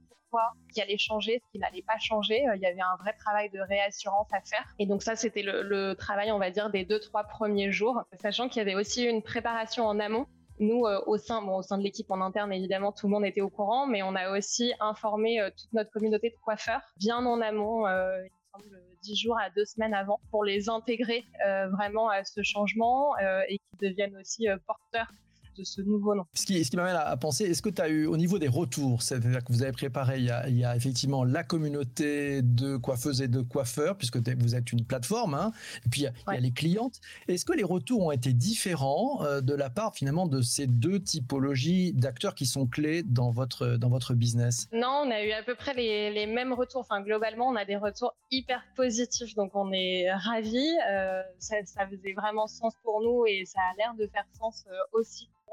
qui 0.73 0.81
allait 0.81 0.97
changer, 0.97 1.41
ce 1.45 1.51
qui 1.51 1.59
n'allait 1.59 1.81
pas 1.81 1.97
changer. 1.99 2.47
Euh, 2.47 2.55
il 2.55 2.61
y 2.61 2.65
avait 2.65 2.81
un 2.81 2.95
vrai 2.97 3.13
travail 3.13 3.49
de 3.49 3.59
réassurance 3.59 4.27
à 4.31 4.41
faire. 4.41 4.65
Et 4.79 4.85
donc 4.85 5.03
ça, 5.03 5.15
c'était 5.15 5.43
le, 5.43 5.93
travail, 5.93 6.31
on 6.31 6.39
va 6.39 6.51
dire, 6.51 6.69
des 6.69 6.85
deux, 6.85 6.99
trois 6.99 7.23
premiers 7.23 7.71
jours, 7.71 8.03
sachant 8.21 8.47
qu'il 8.47 8.59
y 8.59 8.61
avait 8.61 8.75
aussi 8.75 9.03
une 9.03 9.21
préparation 9.21 9.85
en 9.85 9.99
amont 9.99 10.27
nous, 10.59 10.85
euh, 10.85 11.01
au 11.07 11.17
sein, 11.17 11.43
au 11.43 11.63
sein 11.63 11.79
de 11.79 11.83
l'équipe 11.83 12.11
en 12.11 12.21
interne, 12.21 12.53
évidemment, 12.53 12.91
tout 12.91 13.07
le 13.07 13.13
monde 13.13 13.25
était 13.25 13.41
au 13.41 13.49
courant, 13.49 13.87
mais 13.87 14.03
on 14.03 14.13
a 14.13 14.37
aussi 14.37 14.73
informé 14.79 15.41
euh, 15.41 15.49
toute 15.49 15.73
notre 15.73 15.89
communauté 15.89 16.29
de 16.29 16.35
coiffeurs 16.35 16.81
bien 16.97 17.25
en 17.25 17.41
amont, 17.41 17.87
il 17.87 18.29
me 18.29 18.59
semble 18.59 18.81
dix 19.01 19.15
jours 19.15 19.39
à 19.39 19.49
deux 19.49 19.65
semaines 19.65 19.95
avant, 19.95 20.19
pour 20.29 20.43
les 20.43 20.69
intégrer 20.69 21.25
vraiment 21.71 22.09
à 22.09 22.23
ce 22.23 22.43
changement 22.43 23.17
et 23.17 23.57
qu'ils 23.57 23.89
deviennent 23.89 24.15
aussi 24.17 24.45
porteurs 24.67 25.11
de 25.57 25.63
ce 25.63 25.81
nouveau 25.81 26.15
nom. 26.15 26.25
Ce 26.33 26.45
qui, 26.45 26.63
ce 26.63 26.69
qui 26.69 26.77
m'amène 26.77 26.95
à, 26.95 27.17
penser, 27.17 27.45
est-ce 27.45 27.61
que 27.61 27.69
tu 27.69 27.81
as 27.81 27.89
eu 27.89 28.05
au 28.05 28.17
niveau 28.17 28.39
des 28.39 28.47
retours, 28.47 29.01
c'est-à-dire 29.01 29.43
que 29.43 29.51
vous 29.51 29.63
avez 29.63 29.71
préparé, 29.71 30.17
il 30.17 30.25
y, 30.25 30.31
a, 30.31 30.47
il 30.47 30.57
y 30.57 30.65
a, 30.65 30.75
effectivement 30.75 31.23
la 31.23 31.43
communauté 31.43 32.41
de 32.41 32.77
coiffeuses 32.77 33.21
et 33.21 33.27
de 33.27 33.41
coiffeurs, 33.41 33.97
puisque 33.97 34.17
vous 34.17 34.55
êtes 34.55 34.71
une 34.71 34.85
plateforme, 34.85 35.33
hein, 35.33 35.51
et 35.85 35.89
puis 35.89 36.01
il 36.01 36.03
y, 36.03 36.07
a, 36.07 36.39
les 36.39 36.51
clientes. 36.51 36.99
Est-ce 37.27 37.45
que 37.45 37.53
les 37.53 37.63
retours 37.63 38.01
ont 38.01 38.11
été 38.11 38.33
différents 38.33 39.23
euh, 39.23 39.41
de 39.41 39.53
la 39.53 39.69
part 39.69 39.95
finalement 39.95 40.27
de 40.27 40.41
ces 40.41 40.67
deux 40.67 40.99
typologies 40.99 41.93
d'acteurs 41.93 42.35
qui 42.35 42.45
sont 42.45 42.67
clés 42.67 43.03
dans 43.03 43.31
votre, 43.31 43.77
dans 43.77 43.89
votre 43.89 44.13
business? 44.13 44.67
Non, 44.73 45.03
on 45.05 45.11
a 45.11 45.23
eu 45.23 45.31
à 45.31 45.43
peu 45.43 45.55
près 45.55 45.73
les, 45.73 46.11
les, 46.11 46.25
mêmes 46.25 46.53
retours. 46.53 46.81
Enfin, 46.81 47.01
globalement, 47.01 47.47
on 47.47 47.55
a 47.55 47.65
des 47.65 47.77
retours 47.77 48.15
hyper 48.29 48.63
positifs, 48.75 49.35
donc 49.35 49.51
on 49.55 49.71
est 49.71 50.11
ravis. 50.11 50.77
Euh, 50.89 51.21
ça, 51.39 51.55
ça, 51.65 51.87
faisait 51.87 52.13
vraiment 52.13 52.47
sens 52.47 52.73
pour 52.83 53.01
nous 53.01 53.25
et 53.25 53.43
ça 53.45 53.59
a 53.59 53.75
l'air 53.77 53.93
de 53.95 54.07
faire 54.07 54.25
sens 54.37 54.65
euh, 54.69 54.75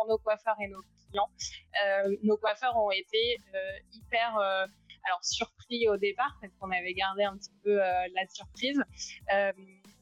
nos 0.07 0.19
coiffeurs 0.19 0.57
et 0.61 0.69
nos 0.69 0.83
clients. 1.11 1.31
Euh, 1.85 2.17
nos 2.23 2.37
coiffeurs 2.37 2.76
ont 2.76 2.90
été 2.90 3.38
euh, 3.55 3.59
hyper 3.93 4.37
euh, 4.38 4.67
alors 5.05 5.25
surpris 5.25 5.88
au 5.88 5.97
départ 5.97 6.37
parce 6.40 6.52
qu'on 6.59 6.71
avait 6.71 6.95
gardé 6.95 7.25
un 7.25 7.37
petit 7.37 7.55
peu 7.62 7.76
la 7.76 8.26
surprise, 8.28 8.83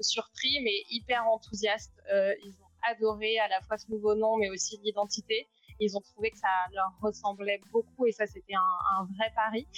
surpris 0.01 0.61
mais 0.65 0.83
hyper 0.91 1.27
enthousiastes. 1.29 2.01
ils 2.11 2.55
ont 2.63 2.91
adoré 2.91 3.39
à 3.39 3.49
la 3.49 3.61
fois 3.61 3.77
ce 3.77 3.91
nouveau 3.91 4.15
nom 4.15 4.37
mais 4.37 4.51
aussi 4.51 4.79
l'identité. 4.83 5.49
Ils 5.79 5.97
ont 5.97 6.01
trouvé 6.01 6.31
que 6.31 6.39
ça 6.39 6.49
leur 6.73 6.91
ressemblait 7.03 7.61
beaucoup 7.71 8.07
et 8.07 8.13
ça 8.13 8.27
c'était 8.27 8.55
un, 8.55 9.05
vrai 9.17 9.31
pari. 9.35 9.69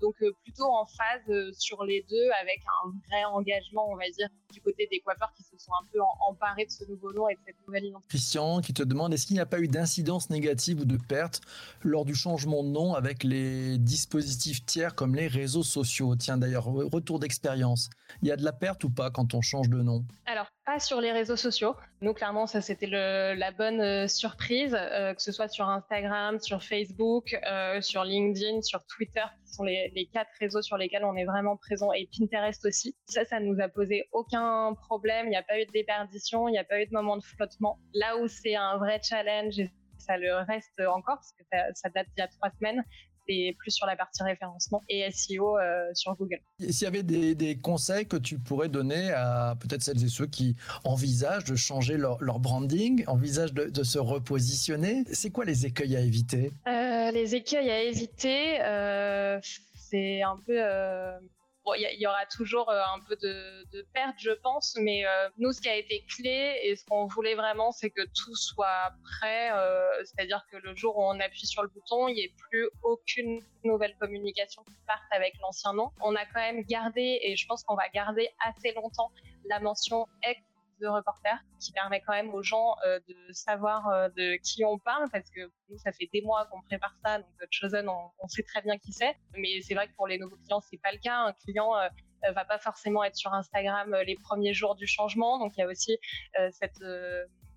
Donc 0.00 0.16
plutôt 0.44 0.70
en 0.70 0.86
phase 0.86 1.52
sur 1.58 1.82
les 1.82 2.02
deux 2.02 2.30
avec 2.40 2.60
un 2.84 2.90
vrai 3.08 3.24
engagement, 3.24 3.88
on 3.88 3.96
va 3.96 4.08
dire, 4.10 4.28
du 4.54 4.60
côté 4.60 4.88
des 4.90 5.00
coiffeurs 5.00 5.32
qui 5.36 5.42
se 5.42 5.58
sont 5.58 5.72
un 5.72 5.86
peu 5.92 5.98
emparés 6.28 6.64
de 6.64 6.70
ce 6.70 6.84
nouveau 6.88 7.12
nom 7.12 7.28
et 7.28 7.34
de 7.34 7.40
cette 7.44 7.56
nouvelle 7.66 7.84
identité. 7.84 8.08
Christian 8.08 8.60
qui 8.60 8.72
te 8.72 8.82
demande 8.82 9.12
est-ce 9.12 9.26
qu'il 9.26 9.34
n'y 9.34 9.40
a 9.40 9.46
pas 9.46 9.60
eu 9.60 9.68
d'incidence 9.68 10.30
négative 10.30 10.80
ou 10.80 10.84
de 10.84 10.96
perte 10.96 11.40
lors 11.82 12.04
du 12.04 12.14
changement 12.14 12.62
de 12.62 12.68
nom 12.68 12.94
avec 12.94 13.24
les 13.24 13.78
dispositifs 13.78 14.64
tiers 14.64 14.94
comme 14.94 15.14
les 15.14 15.26
réseaux 15.26 15.62
sociaux? 15.62 16.14
Tiens 16.16 16.38
d'ailleurs, 16.38 16.64
retour 16.64 17.18
d'expérience. 17.18 17.90
Il 18.22 18.28
y 18.28 18.32
a 18.32 18.36
de 18.36 18.44
la 18.44 18.52
perte 18.52 18.84
ou 18.84 18.90
pas 18.90 19.10
quand 19.10 19.34
on 19.34 19.40
change 19.40 19.68
de 19.68 19.82
nom? 19.82 20.04
Alors 20.26 20.46
pas 20.64 20.78
sur 20.78 21.00
les 21.00 21.12
réseaux 21.12 21.36
sociaux. 21.36 21.74
Nous, 22.00 22.14
clairement, 22.14 22.46
ça 22.46 22.60
c'était 22.60 22.86
la 22.86 23.50
bonne 23.52 23.80
euh, 23.80 24.08
surprise, 24.08 24.74
euh, 24.78 25.14
que 25.14 25.22
ce 25.22 25.32
soit 25.32 25.48
sur 25.48 25.68
Instagram, 25.68 26.40
sur 26.40 26.62
Facebook, 26.62 27.36
euh, 27.46 27.80
sur 27.80 28.04
LinkedIn, 28.04 28.62
sur 28.62 28.84
Twitter, 28.86 29.24
qui 29.44 29.52
sont 29.52 29.64
les, 29.64 29.92
les, 29.94 30.06
quatre 30.06 30.30
réseaux 30.40 30.62
sur 30.62 30.76
lesquels 30.76 31.04
on 31.04 31.16
est 31.16 31.24
vraiment 31.24 31.56
présent, 31.56 31.92
et 31.92 32.08
Pinterest 32.18 32.64
aussi. 32.64 32.94
Ça, 33.06 33.24
ça 33.24 33.40
nous 33.40 33.60
a 33.60 33.68
posé 33.68 34.08
aucun 34.12 34.43
problème. 34.74 35.26
Il 35.26 35.30
n'y 35.30 35.36
a 35.36 35.42
pas 35.42 35.60
eu 35.60 35.66
de 35.66 35.72
déperdition, 35.72 36.48
il 36.48 36.52
n'y 36.52 36.58
a 36.58 36.64
pas 36.64 36.80
eu 36.80 36.86
de 36.86 36.92
moment 36.92 37.16
de 37.16 37.24
flottement. 37.24 37.78
Là 37.94 38.16
où 38.18 38.28
c'est 38.28 38.56
un 38.56 38.76
vrai 38.78 39.00
challenge, 39.02 39.58
et 39.58 39.70
ça 39.98 40.16
le 40.16 40.34
reste 40.46 40.80
encore, 40.80 41.16
parce 41.16 41.32
que 41.32 41.44
ça, 41.50 41.58
ça 41.74 41.88
date 41.90 42.06
d'il 42.08 42.20
y 42.20 42.22
a 42.22 42.28
trois 42.28 42.50
semaines, 42.58 42.82
c'est 43.26 43.54
plus 43.58 43.70
sur 43.70 43.86
la 43.86 43.96
partie 43.96 44.22
référencement 44.22 44.82
et 44.88 45.10
SEO 45.10 45.58
euh, 45.58 45.90
sur 45.94 46.14
Google. 46.16 46.40
S'il 46.60 46.84
y 46.84 46.86
avait 46.86 47.02
des, 47.02 47.58
conseils 47.58 48.06
que 48.06 48.16
tu 48.16 48.38
pourrais 48.38 48.68
donner 48.68 49.10
à 49.12 49.56
peut-être 49.58 49.82
celles 49.82 50.02
et 50.04 50.08
ceux 50.08 50.26
qui 50.26 50.56
envisagent 50.84 51.44
de 51.44 51.54
changer 51.54 51.96
leur, 51.96 52.18
branding, 52.40 53.04
envisagent 53.06 53.54
de, 53.54 53.82
se 53.82 53.98
repositionner, 53.98 55.04
c'est 55.12 55.30
quoi 55.30 55.44
les 55.44 55.66
écueils 55.66 55.96
à 55.96 56.00
éviter? 56.00 56.52
Euh, 56.66 57.10
Les 57.12 57.34
écueils 57.34 57.70
à 57.70 57.82
éviter, 57.82 58.60
euh, 58.62 59.38
c'est 59.74 60.22
un 60.22 60.38
peu 60.46 60.58
il 61.76 62.00
y, 62.00 62.06
aura 62.06 62.26
toujours 62.26 62.68
euh, 62.68 62.80
un 62.94 63.00
peu 63.00 63.16
de, 63.16 63.64
de 63.72 63.86
perte, 63.94 64.16
je 64.18 64.30
pense, 64.30 64.76
mais 64.80 65.06
euh, 65.06 65.28
nous, 65.38 65.52
ce 65.52 65.60
qui 65.60 65.68
a 65.68 65.76
été 65.76 66.04
clé 66.06 66.60
et 66.62 66.76
ce 66.76 66.84
qu'on 66.84 67.06
voulait 67.06 67.34
vraiment, 67.34 67.72
c'est 67.72 67.90
que 67.90 68.02
tout 68.02 68.34
soit 68.36 68.92
prêt, 69.02 69.50
euh, 69.52 70.04
c'est-à-dire 70.04 70.44
que 70.52 70.58
le 70.58 70.76
jour 70.76 70.96
où 70.98 71.02
on 71.02 71.18
appuie 71.20 71.46
sur 71.46 71.62
le 71.62 71.68
bouton, 71.68 72.08
il 72.08 72.14
n'y 72.14 72.20
ait 72.22 72.34
plus 72.50 72.68
aucune 72.82 73.40
nouvelle 73.64 73.96
communication 73.98 74.62
qui 74.64 74.74
parte 74.86 75.02
avec 75.10 75.34
l'ancien 75.40 75.72
nom. 75.72 75.90
On 76.02 76.14
a 76.14 76.26
quand 76.26 76.40
même 76.40 76.62
gardé, 76.64 77.18
et 77.22 77.36
je 77.36 77.46
pense 77.46 77.64
qu'on 77.64 77.76
va 77.76 77.88
garder 77.88 78.28
assez 78.44 78.72
longtemps, 78.72 79.10
la 79.48 79.60
mention 79.60 80.06
ex 80.22 80.40
reporter 80.86 81.38
qui 81.60 81.72
permet 81.72 82.00
quand 82.00 82.12
même 82.12 82.32
aux 82.34 82.42
gens 82.42 82.74
euh, 82.86 83.00
de 83.08 83.32
savoir 83.32 83.88
euh, 83.88 84.08
de 84.10 84.36
qui 84.36 84.64
on 84.64 84.78
parle 84.78 85.08
parce 85.10 85.28
que 85.30 85.40
nous 85.68 85.78
ça 85.78 85.92
fait 85.92 86.08
des 86.12 86.22
mois 86.22 86.46
qu'on 86.46 86.60
prépare 86.62 86.94
ça 87.04 87.18
donc 87.18 87.28
Chosen 87.50 87.88
on, 87.88 88.28
sait 88.28 88.42
très 88.42 88.62
bien 88.62 88.78
qui 88.78 88.92
c'est. 88.92 89.16
Mais 89.36 89.60
c'est 89.62 89.74
vrai 89.74 89.88
que 89.88 89.94
pour 89.94 90.06
les 90.06 90.18
nouveaux 90.18 90.36
clients 90.36 90.60
c'est 90.60 90.80
pas 90.80 90.92
le 90.92 90.98
cas. 90.98 91.16
Un 91.16 91.32
client 91.32 91.76
euh, 91.76 91.88
va 92.32 92.44
pas 92.44 92.58
forcément 92.58 93.04
être 93.04 93.16
sur 93.16 93.32
Instagram 93.32 93.94
les 94.06 94.16
premiers 94.16 94.54
jours 94.54 94.74
du 94.74 94.86
changement. 94.86 95.38
Donc 95.38 95.52
il 95.56 95.60
y 95.60 95.62
a 95.62 95.66
aussi 95.66 95.98
cette 96.52 96.82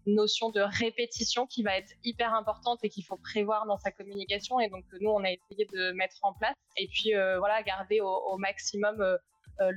notion 0.05 0.49
de 0.49 0.59
répétition 0.59 1.47
qui 1.47 1.63
va 1.63 1.77
être 1.77 1.93
hyper 2.03 2.33
importante 2.33 2.79
et 2.83 2.89
qu'il 2.89 3.05
faut 3.05 3.15
prévoir 3.15 3.65
dans 3.65 3.77
sa 3.77 3.91
communication. 3.91 4.59
Et 4.59 4.67
donc 4.67 4.83
nous 4.99 5.09
on 5.09 5.23
a 5.23 5.31
essayé 5.31 5.65
de 5.71 5.91
mettre 5.93 6.17
en 6.23 6.33
place. 6.33 6.55
Et 6.75 6.89
puis 6.89 7.13
voilà 7.13 7.63
garder 7.63 8.01
au, 8.01 8.37
maximum 8.37 9.17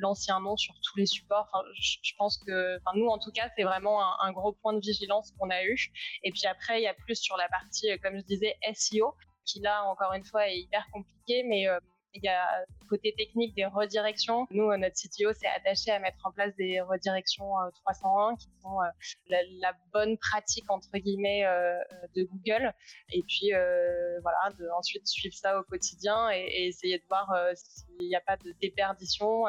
l'ancien 0.01 0.41
nom 0.41 0.57
sur 0.57 0.75
tous 0.83 0.99
les 0.99 1.07
supports. 1.07 1.65
Je, 1.75 2.13
pense 2.19 2.39
que, 2.39 2.79
nous 2.95 3.07
en 3.07 3.19
tout 3.19 3.33
cas, 3.33 3.49
c'est 3.57 3.65
vraiment 3.65 4.01
un, 4.21 4.33
gros 4.33 4.53
point 4.53 4.73
de 4.73 4.81
vigilance 4.81 5.33
qu'on 5.39 5.51
a 5.51 5.65
eu. 5.65 5.77
Et 6.23 6.31
puis 6.31 6.47
après, 6.47 6.81
il 6.81 6.85
y 6.85 6.89
a 6.89 6.95
plus 6.95 7.17
sur 7.17 7.37
la 7.37 7.49
partie, 7.49 7.91
euh, 7.91 7.99
comme 8.03 8.17
je 8.17 8.23
disais, 8.23 8.57
SEO, 8.75 9.15
qui 9.45 9.61
là 9.61 9.85
encore 9.85 10.13
une 10.13 10.25
fois 10.25 10.49
est 10.49 10.59
hyper 10.59 10.87
compliqué, 10.93 11.43
mais 11.45 11.69
euh, 11.69 11.79
il 12.15 12.25
y 12.25 12.29
a 12.29 12.65
côté 12.89 13.15
technique 13.17 13.55
des 13.55 13.67
redirections. 13.67 14.47
Nous, 14.51 14.71
euh, 14.71 14.77
notre 14.77 14.97
CTO 14.97 15.33
s'est 15.33 15.47
attaché 15.47 15.91
à 15.93 15.99
mettre 16.01 16.19
en 16.25 16.33
place 16.33 16.55
des 16.57 16.81
redirections 16.81 17.53
301 17.85 18.33
euh, 18.33 18.37
qui 18.37 18.49
sont 18.61 18.81
euh, 18.81 19.37
la, 19.61 19.73
bonne 19.93 20.19
pratique 20.19 20.71
entre 20.71 20.91
guillemets 20.99 21.45
de 22.15 22.25
Google. 22.25 22.73
Et 23.13 23.23
puis 23.23 23.51
voilà, 24.23 24.39
de 24.59 24.69
ensuite 24.77 25.07
suivre 25.07 25.35
ça 25.35 25.59
au 25.59 25.63
quotidien 25.65 26.31
et, 26.31 26.41
et 26.41 26.67
essayer 26.67 26.99
de 26.99 27.05
voir 27.09 27.29
s'il 27.55 28.09
n'y 28.09 28.15
a 28.15 28.21
pas 28.21 28.37
de 28.37 28.53
déperdition. 28.61 29.45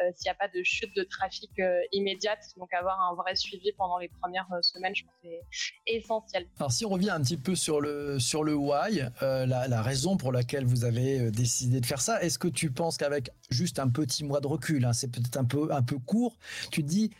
Euh, 0.00 0.10
s'il 0.14 0.26
n'y 0.26 0.30
a 0.30 0.34
pas 0.34 0.48
de 0.48 0.62
chute 0.64 0.94
de 0.96 1.04
trafic 1.04 1.50
euh, 1.60 1.80
immédiate. 1.92 2.40
Donc 2.56 2.72
avoir 2.74 3.00
un 3.00 3.14
vrai 3.14 3.36
suivi 3.36 3.70
pendant 3.78 3.98
les 3.98 4.08
premières 4.08 4.48
euh, 4.52 4.60
semaines, 4.60 4.94
je 4.94 5.04
pense 5.04 5.14
c'est 5.22 5.40
essentiel. 5.86 6.46
Alors 6.58 6.72
si 6.72 6.84
on 6.84 6.88
revient 6.88 7.10
un 7.10 7.20
petit 7.20 7.36
peu 7.36 7.54
sur 7.54 7.80
le 7.80 8.18
sur 8.18 8.42
le 8.42 8.54
why, 8.54 9.02
la, 9.20 9.82
raison 9.82 10.16
pour 10.16 10.32
laquelle 10.32 10.64
vous 10.64 10.84
avez 10.84 11.30
décidé 11.30 11.80
de 11.80 11.86
faire 11.86 12.00
ça, 12.00 12.22
est-ce 12.22 12.38
que 12.38 12.48
tu 12.48 12.70
penses 12.70 12.96
qu'avec 12.96 13.30
juste 13.50 13.78
un 13.78 13.88
petit 13.88 14.24
mois 14.24 14.40
de 14.40 14.46
recul, 14.46 14.84
hein, 14.84 14.92
c'est 14.92 15.10
peut-être 15.10 15.36
un 15.36 15.44
peu 15.44 15.72
un 15.72 15.82
peu 15.82 15.98
court, 15.98 16.36
tu 16.72 16.82
te 16.82 16.88
dis 16.88 17.10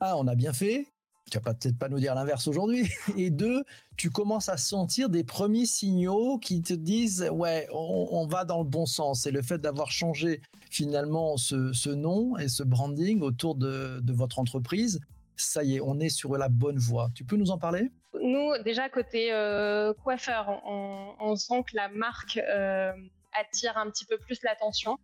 ah 0.00 0.16
on 0.16 0.26
a 0.26 0.34
bien 0.34 0.52
fait, 0.52 0.86
tu 1.30 1.38
vas 1.38 1.54
peut-être 1.54 1.78
pas 1.78 1.88
nous 1.88 1.98
dire 1.98 2.14
l'inverse 2.14 2.46
aujourd'hui. 2.46 2.88
Et 3.16 3.30
deux, 3.30 3.64
tu 3.96 4.10
commences 4.10 4.48
à 4.48 4.56
sentir 4.56 5.08
des 5.08 5.24
premiers 5.24 5.66
signaux 5.66 6.38
qui 6.38 6.62
te 6.62 6.74
disent 6.74 7.28
ouais, 7.32 7.66
on, 7.72 8.26
va 8.26 8.44
dans 8.44 8.58
le 8.58 8.68
bon 8.68 8.86
sens. 8.86 9.26
Et 9.26 9.30
le 9.30 9.42
fait 9.42 9.58
d'avoir 9.58 9.90
changé 9.90 10.40
finalement 10.70 11.36
ce, 11.36 11.88
nom 11.88 12.36
et 12.38 12.48
ce 12.48 12.62
branding 12.62 13.20
autour 13.22 13.54
de, 13.54 14.00
votre 14.12 14.38
entreprise, 14.38 15.00
ça 15.36 15.64
y 15.64 15.76
est, 15.76 15.80
on 15.80 15.98
est 15.98 16.08
sur 16.08 16.36
la 16.36 16.48
bonne 16.48 16.78
voie. 16.78 17.08
Tu 17.14 17.24
peux 17.24 17.36
nous 17.36 17.50
en 17.50 17.58
parler? 17.58 17.90
Nous, 18.20 18.50
déjà 18.64 18.88
côté 18.88 19.32
euh, 19.32 19.92
coiffeur, 19.92 20.62
on, 20.66 21.36
sent 21.36 21.64
que 21.68 21.76
la 21.76 21.88
marque 21.88 22.36
euh, 22.36 22.92
attire 23.32 23.76
un 23.76 23.90
petit 23.90 24.04
peu 24.04 24.18
plus 24.18 24.42
l'attention. 24.42 24.98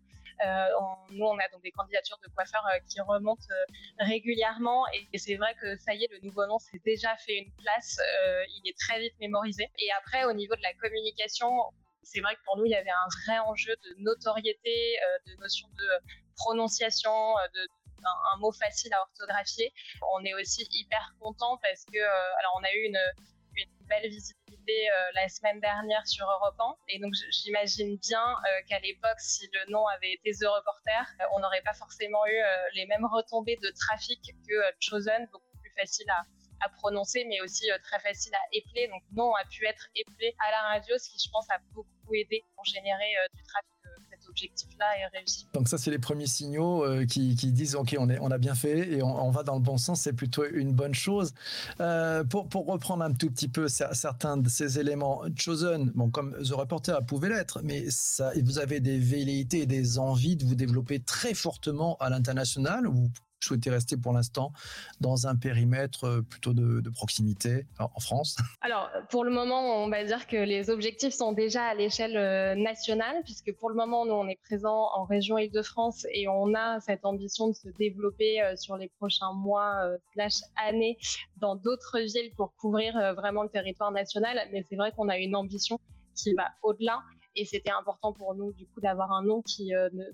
Euh, 0.44 0.68
nous, 1.10 1.24
on 1.24 1.36
a 1.38 1.48
donc 1.52 1.62
des 1.62 1.70
candidatures 1.70 2.18
de 2.22 2.28
coiffeurs 2.28 2.66
euh, 2.66 2.78
qui 2.88 3.00
remontent 3.00 3.42
euh, 3.50 4.04
régulièrement 4.04 4.84
et, 4.92 5.18
c'est 5.18 5.36
vrai 5.36 5.54
que 5.60 5.76
ça 5.78 5.94
y 5.94 6.04
est, 6.04 6.08
le 6.12 6.20
nouveau 6.20 6.46
nom 6.46 6.58
s'est 6.58 6.80
déjà 6.84 7.14
fait 7.16 7.38
une 7.38 7.52
place. 7.56 7.98
il 8.48 8.68
est 8.68 8.78
très 8.78 9.00
vite 9.00 9.14
mémorisé. 9.20 9.70
Et 9.78 9.90
après, 9.98 10.24
au 10.24 10.32
niveau 10.32 10.54
de 10.56 10.62
la 10.62 10.72
communication, 10.74 11.50
c'est 12.02 12.20
vrai 12.20 12.34
que 12.36 12.40
pour 12.44 12.56
nous, 12.56 12.64
il 12.64 12.70
y 12.70 12.74
avait 12.74 12.90
un 12.90 13.08
vrai 13.24 13.38
enjeu 13.40 13.74
de 13.84 13.94
notoriété, 13.98 14.96
de 15.26 15.34
notion 15.40 15.68
de 15.68 15.86
prononciation, 16.36 17.34
de, 17.54 17.68
un, 18.34 18.38
mot 18.38 18.52
facile 18.52 18.92
à 18.94 19.02
orthographier. 19.02 19.72
On 20.14 20.24
est 20.24 20.34
aussi 20.34 20.66
hyper 20.72 21.14
content 21.20 21.58
parce 21.58 21.84
que, 21.84 22.00
alors, 22.00 22.58
on 22.58 22.64
a 22.64 22.72
eu 22.72 22.86
une, 22.86 22.98
belle 23.88 24.08
visibilité 24.08 24.49
euh, 24.70 25.10
la 25.14 25.28
semaine 25.28 25.60
dernière 25.60 26.06
sur 26.06 26.26
Europe 26.26 26.56
1. 26.58 26.74
Et 26.88 26.98
donc, 26.98 27.12
j'imagine 27.30 27.96
bien 27.98 28.24
euh, 28.24 28.62
qu'à 28.68 28.78
l'époque, 28.80 29.18
si 29.18 29.48
le 29.52 29.70
nom 29.70 29.86
avait 29.86 30.12
été 30.12 30.32
The 30.32 30.46
Reporter, 30.46 31.06
euh, 31.20 31.24
on 31.34 31.40
n'aurait 31.40 31.62
pas 31.62 31.74
forcément 31.74 32.24
eu 32.26 32.40
les 32.74 32.86
mêmes 32.86 33.04
retombées 33.04 33.56
de 33.62 33.70
trafic 33.70 34.20
que 34.48 34.54
Chosen, 34.80 35.28
beaucoup 35.32 35.58
plus 35.60 35.72
facile 35.76 36.08
à, 36.10 36.68
prononcer, 36.76 37.24
mais 37.24 37.40
aussi 37.40 37.68
très 37.84 37.98
facile 38.00 38.34
à 38.34 38.44
épeler. 38.52 38.88
Donc, 38.88 39.02
non 39.12 39.34
a 39.34 39.44
pu 39.46 39.66
être 39.66 39.88
éplé 39.94 40.34
à 40.46 40.50
la 40.50 40.62
radio, 40.74 40.98
ce 40.98 41.08
qui, 41.08 41.18
je 41.18 41.30
pense, 41.30 41.48
a 41.50 41.58
beaucoup 41.72 42.14
aidé 42.14 42.44
pour 42.54 42.64
générer 42.66 43.14
du 43.32 43.42
trafic 43.42 43.79
objectif-là 44.30 44.86
est 44.98 45.16
réussi. 45.16 45.46
Donc 45.52 45.68
ça, 45.68 45.78
c'est 45.78 45.90
les 45.90 45.98
premiers 45.98 46.26
signaux 46.26 46.84
euh, 46.84 47.04
qui, 47.04 47.34
disent, 47.34 47.74
OK, 47.74 47.94
on, 47.98 48.30
a 48.30 48.38
bien 48.38 48.54
fait 48.54 48.92
et 48.92 49.02
on, 49.02 49.30
va 49.30 49.42
dans 49.42 49.54
le 49.54 49.60
bon 49.60 49.76
sens, 49.76 50.00
c'est 50.00 50.12
plutôt 50.12 50.44
une 50.46 50.72
bonne 50.72 50.94
chose. 50.94 51.34
Euh, 51.80 52.24
pour, 52.24 52.48
reprendre 52.66 53.04
un 53.04 53.12
tout 53.12 53.30
petit 53.30 53.48
peu 53.48 53.68
certains 53.68 54.36
de 54.36 54.48
ces 54.48 54.78
éléments, 54.78 55.22
Chosen, 55.36 55.90
bon, 55.94 56.10
comme 56.10 56.36
The 56.42 56.52
Reporter 56.52 57.04
pouvait 57.04 57.28
l'être, 57.28 57.60
mais 57.62 57.84
vous 58.42 58.58
avez 58.58 58.80
des 58.80 58.98
velléités 58.98 59.60
et 59.60 59.66
des 59.66 59.98
envies 59.98 60.36
de 60.36 60.44
vous 60.44 60.54
développer 60.54 61.00
très 61.00 61.34
fortement 61.34 61.96
à 61.98 62.10
l'international 62.10 62.86
souhaitez 63.40 63.70
rester 63.70 63.96
pour 63.96 64.12
l'instant 64.12 64.52
dans 65.00 65.26
un 65.26 65.36
périmètre 65.36 66.04
euh, 66.04 66.22
plutôt 66.22 66.52
de, 66.52 66.88
proximité 66.90 67.66
en 67.78 68.00
France 68.00 68.36
Alors, 68.60 68.90
pour 69.10 69.24
le 69.24 69.30
moment, 69.30 69.82
on 69.82 69.88
va 69.88 70.04
dire 70.04 70.26
que 70.26 70.36
les 70.36 70.70
objectifs 70.70 71.14
sont 71.14 71.32
déjà 71.32 71.64
à 71.64 71.74
l'échelle 71.74 72.16
euh, 72.16 72.54
nationale, 72.54 73.22
puisque 73.24 73.54
pour 73.56 73.70
le 73.70 73.76
moment, 73.76 74.04
nous, 74.04 74.12
on 74.12 74.26
est 74.28 74.40
présent 74.42 74.88
en 74.94 75.04
région 75.04 75.38
Île-de-France 75.38 76.06
et 76.12 76.28
on 76.28 76.54
a 76.54 76.80
cette 76.80 77.04
ambition 77.04 77.48
de 77.48 77.54
se 77.54 77.68
développer 77.78 78.42
euh, 78.42 78.56
sur 78.56 78.76
les 78.76 78.88
prochains 78.88 79.32
mois 79.32 79.76
slash 80.12 80.40
années 80.56 80.98
dans 81.36 81.54
d'autres 81.54 81.98
villes 82.00 82.32
pour 82.36 82.54
couvrir 82.56 83.14
vraiment 83.14 83.42
le 83.42 83.48
territoire 83.48 83.92
national. 83.92 84.38
Mais 84.52 84.64
c'est 84.68 84.76
vrai 84.76 84.92
qu'on 84.92 85.08
a 85.08 85.18
une 85.18 85.36
ambition 85.36 85.78
qui 86.14 86.34
va 86.34 86.48
au-delà 86.62 87.00
et 87.36 87.44
c'était 87.44 87.70
important 87.70 88.12
pour 88.12 88.34
nous, 88.34 88.52
du 88.52 88.66
coup, 88.66 88.80
d'avoir 88.80 89.12
un 89.12 89.22
nom 89.22 89.42
qui 89.42 89.68
ne 89.68 90.04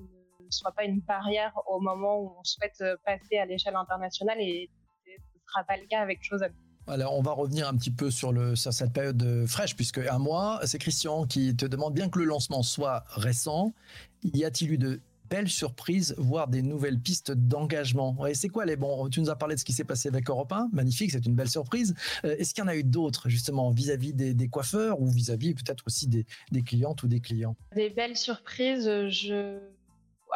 ne 0.46 0.50
soit 0.50 0.72
pas 0.72 0.84
une 0.84 1.00
barrière 1.00 1.52
au 1.66 1.80
moment 1.80 2.18
où 2.20 2.32
on 2.38 2.44
souhaite 2.44 2.80
euh, 2.80 2.96
passer 3.04 3.38
à 3.38 3.46
l'échelle 3.46 3.76
internationale 3.76 4.40
et 4.40 4.70
ce 5.04 5.10
ne 5.10 5.40
sera 5.46 5.64
pas 5.64 5.76
le 5.76 5.86
cas 5.86 6.00
avec 6.00 6.22
Chosen. 6.22 6.52
Alors, 6.88 7.18
on 7.18 7.22
va 7.22 7.32
revenir 7.32 7.68
un 7.68 7.74
petit 7.76 7.90
peu 7.90 8.12
sur, 8.12 8.32
le, 8.32 8.54
sur 8.54 8.72
cette 8.72 8.92
période 8.92 9.44
fraîche, 9.46 9.74
puisque 9.74 9.98
un 9.98 10.18
mois, 10.18 10.60
c'est 10.66 10.78
Christian 10.78 11.26
qui 11.26 11.56
te 11.56 11.66
demande 11.66 11.94
bien 11.94 12.08
que 12.08 12.20
le 12.20 12.24
lancement 12.24 12.62
soit 12.62 13.04
récent. 13.08 13.74
Y 14.22 14.44
a-t-il 14.44 14.70
eu 14.70 14.78
de 14.78 15.00
belles 15.28 15.48
surprises, 15.48 16.14
voire 16.16 16.46
des 16.46 16.62
nouvelles 16.62 17.00
pistes 17.00 17.32
d'engagement? 17.32 18.24
Et 18.26 18.34
c'est 18.34 18.48
quoi 18.48 18.64
les 18.64 18.76
bons? 18.76 19.08
Tu 19.08 19.20
nous 19.20 19.30
as 19.30 19.36
parlé 19.36 19.56
de 19.56 19.60
ce 19.60 19.64
qui 19.64 19.72
s'est 19.72 19.84
passé 19.84 20.08
avec 20.08 20.30
Europe 20.30 20.52
1, 20.52 20.68
magnifique, 20.72 21.10
c'est 21.10 21.26
une 21.26 21.34
belle 21.34 21.50
surprise. 21.50 21.94
Euh, 22.24 22.36
est-ce 22.38 22.54
qu'il 22.54 22.62
y 22.62 22.64
en 22.64 22.68
a 22.68 22.76
eu 22.76 22.84
d'autres, 22.84 23.28
justement, 23.28 23.70
vis-à-vis 23.70 24.12
des, 24.12 24.48
coiffeurs 24.48 25.00
ou 25.00 25.08
vis-à-vis 25.08 25.54
peut-être 25.54 25.82
aussi 25.86 26.06
des, 26.06 26.24
des 26.52 26.62
clientes 26.62 27.02
ou 27.02 27.08
des 27.08 27.20
clients? 27.20 27.56
Des 27.74 27.90
belles 27.90 28.16
surprises, 28.16 28.84
je 29.08 29.58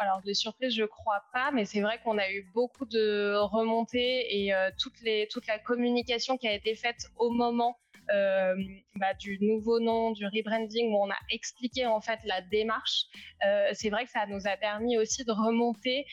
alors 0.01 0.21
des 0.21 0.33
surprises, 0.33 0.75
je 0.75 0.83
crois 0.83 1.23
pas, 1.31 1.51
mais 1.51 1.65
c'est 1.65 1.81
vrai 1.81 1.99
qu'on 2.03 2.17
a 2.17 2.29
eu 2.31 2.43
beaucoup 2.53 2.85
de 2.85 3.35
remontées 3.35 4.43
et 4.43 4.53
euh, 4.53 4.71
toute, 4.79 4.99
les, 5.01 5.27
la 5.47 5.59
communication 5.59 6.37
qui 6.37 6.47
a 6.47 6.53
été 6.53 6.75
faite 6.75 7.07
au 7.17 7.29
moment 7.29 7.77
euh, 8.11 8.55
bah, 8.95 9.13
du 9.13 9.37
nouveau 9.41 9.79
nom, 9.79 10.11
du 10.11 10.25
rebranding, 10.25 10.91
où 10.91 11.03
on 11.03 11.11
a 11.11 11.17
expliqué 11.29 11.85
en 11.85 12.01
fait 12.01 12.19
la 12.25 12.41
démarche. 12.41 13.05
Euh, 13.45 13.69
c'est 13.73 13.89
vrai 13.89 14.05
que 14.05 14.11
ça 14.11 14.25
nous 14.25 14.47
a 14.47 14.57
permis 14.57 14.97
aussi 14.97 15.23
de 15.23 15.31
remonter 15.31 16.05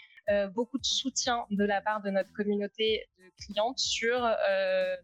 beaucoup 0.54 0.76
de 0.76 0.84
soutien 0.84 1.46
de 1.50 1.64
la 1.64 1.80
part 1.80 2.02
de 2.02 2.10
notre 2.10 2.30
communauté 2.34 3.08
de 3.18 3.30
clientes 3.46 3.78
sur 3.78 4.28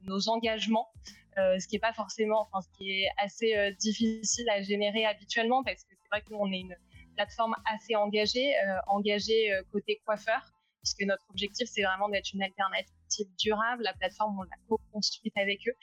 nos 0.02 0.28
engagements 0.28 0.92
ce 1.34 1.66
qui 1.66 1.76
est 1.76 1.80
pas 1.80 1.94
forcément, 1.94 2.42
enfin, 2.42 2.60
ce 2.60 2.68
qui 2.76 2.90
est 2.90 3.08
assez 3.16 3.74
difficile 3.80 4.46
à 4.50 4.60
générer 4.60 5.06
habituellement 5.06 5.64
parce 5.64 5.82
que 5.84 5.94
c'est 5.94 6.08
vrai 6.10 6.20
que 6.20 6.30
nous, 6.30 6.36
on 6.38 6.52
est 6.52 6.60
une 6.60 6.76
plateforme 7.14 7.54
assez 7.72 7.96
engagée, 7.96 8.54
euh, 8.58 8.76
engagée 8.86 9.50
côté 9.72 10.00
coiffeur, 10.04 10.40
puisque 10.82 11.02
notre 11.02 11.24
objectif, 11.30 11.68
c'est 11.68 11.82
vraiment 11.82 12.08
d'être 12.08 12.32
une 12.32 12.42
alternative 12.42 13.26
durable. 13.38 13.84
La 13.84 13.94
plateforme, 13.94 14.38
on 14.38 14.42
l'a 14.42 14.56
co-construite 14.68 15.36
avec 15.36 15.60
eux. 15.68 15.74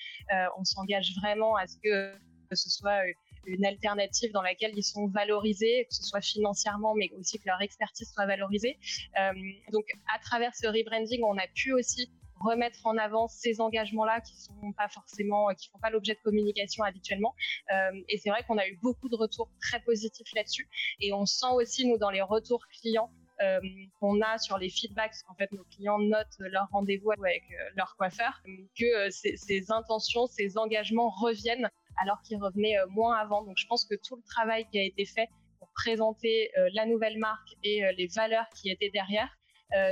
on 0.58 0.64
s'engage 0.64 1.14
vraiment 1.22 1.56
à 1.56 1.68
ce 1.68 1.78
que, 1.84 2.14
ce 2.54 2.70
soit 2.70 3.04
une 3.46 3.66
alternative 3.66 4.32
dans 4.32 4.42
laquelle 4.42 4.72
ils 4.76 4.84
sont 4.84 5.08
valorisés, 5.08 5.86
que 5.90 5.96
ce 5.96 6.04
soit 6.04 6.22
financièrement, 6.22 6.94
mais 6.96 7.10
aussi 7.20 7.40
que 7.40 7.48
leur 7.48 7.62
expertise 7.62 8.12
soit 8.14 8.26
valorisée. 8.26 8.78
Euh, 9.20 9.34
donc, 9.72 9.86
à 10.14 10.20
travers 10.20 10.56
ce 10.56 10.68
rebranding, 10.68 11.22
on 11.24 11.38
a 11.38 11.48
pu 11.56 11.74
aussi 11.74 12.12
remettre 12.42 12.86
en 12.86 12.98
avant 12.98 13.28
ces 13.28 13.62
engagements-là 13.62 14.22
qui 14.22 14.36
sont 14.36 14.74
pas 14.78 14.88
forcément, 14.90 15.48
qui 15.56 15.70
font 15.70 15.80
pas 15.80 15.90
l'objet 15.90 16.14
de 16.14 16.20
communication 16.24 16.84
habituellement. 16.84 17.36
Euh, 17.72 17.92
et 18.10 18.18
c'est 18.18 18.30
vrai 18.30 18.44
qu'on 18.48 18.58
a 18.58 18.68
eu 18.68 18.78
beaucoup 18.82 19.10
de 19.10 19.16
retours 19.16 19.50
très 19.62 19.80
positifs 19.82 20.34
là-dessus. 20.36 20.68
Et 21.00 21.14
on 21.14 21.26
sent 21.26 21.54
aussi, 21.54 21.88
nous, 21.88 21.98
dans 21.98 22.10
les 22.10 22.22
retours 22.22 22.66
clients, 22.68 23.12
euh, 23.42 23.60
qu'on 24.00 24.22
a 24.22 24.38
sur 24.38 24.58
les 24.58 24.70
feedbacks, 24.70 25.16
qu'en 25.28 25.34
fait 25.34 25.52
nos 25.52 25.64
clients 25.64 25.98
notent 25.98 26.38
leur 26.40 26.68
rendez-vous 26.72 27.12
avec 27.12 27.44
euh, 27.50 27.70
leur 27.76 27.96
coiffeur, 27.96 28.40
que 28.78 29.10
ces, 29.10 29.72
intentions, 29.72 30.28
ces 30.28 30.60
engagements 30.60 31.10
reviennent 31.10 31.70
alors 32.04 32.22
qu'ils 32.22 32.38
revenaient 32.38 32.76
moins 32.90 33.18
avant. 33.18 33.44
Donc 33.44 33.58
je 33.58 33.66
pense 33.66 33.86
que 33.86 33.96
tout 33.96 34.16
le 34.16 34.24
travail 34.24 34.68
qui 34.72 34.78
a 34.80 34.84
été 34.84 35.06
fait 35.06 35.28
pour 35.58 35.70
présenter 35.74 36.52
la 36.74 36.86
nouvelle 36.86 37.18
marque 37.18 37.56
et 37.64 37.84
les 37.98 38.08
valeurs 38.08 38.48
qui 38.56 38.70
étaient 38.70 38.90
derrière 38.90 39.30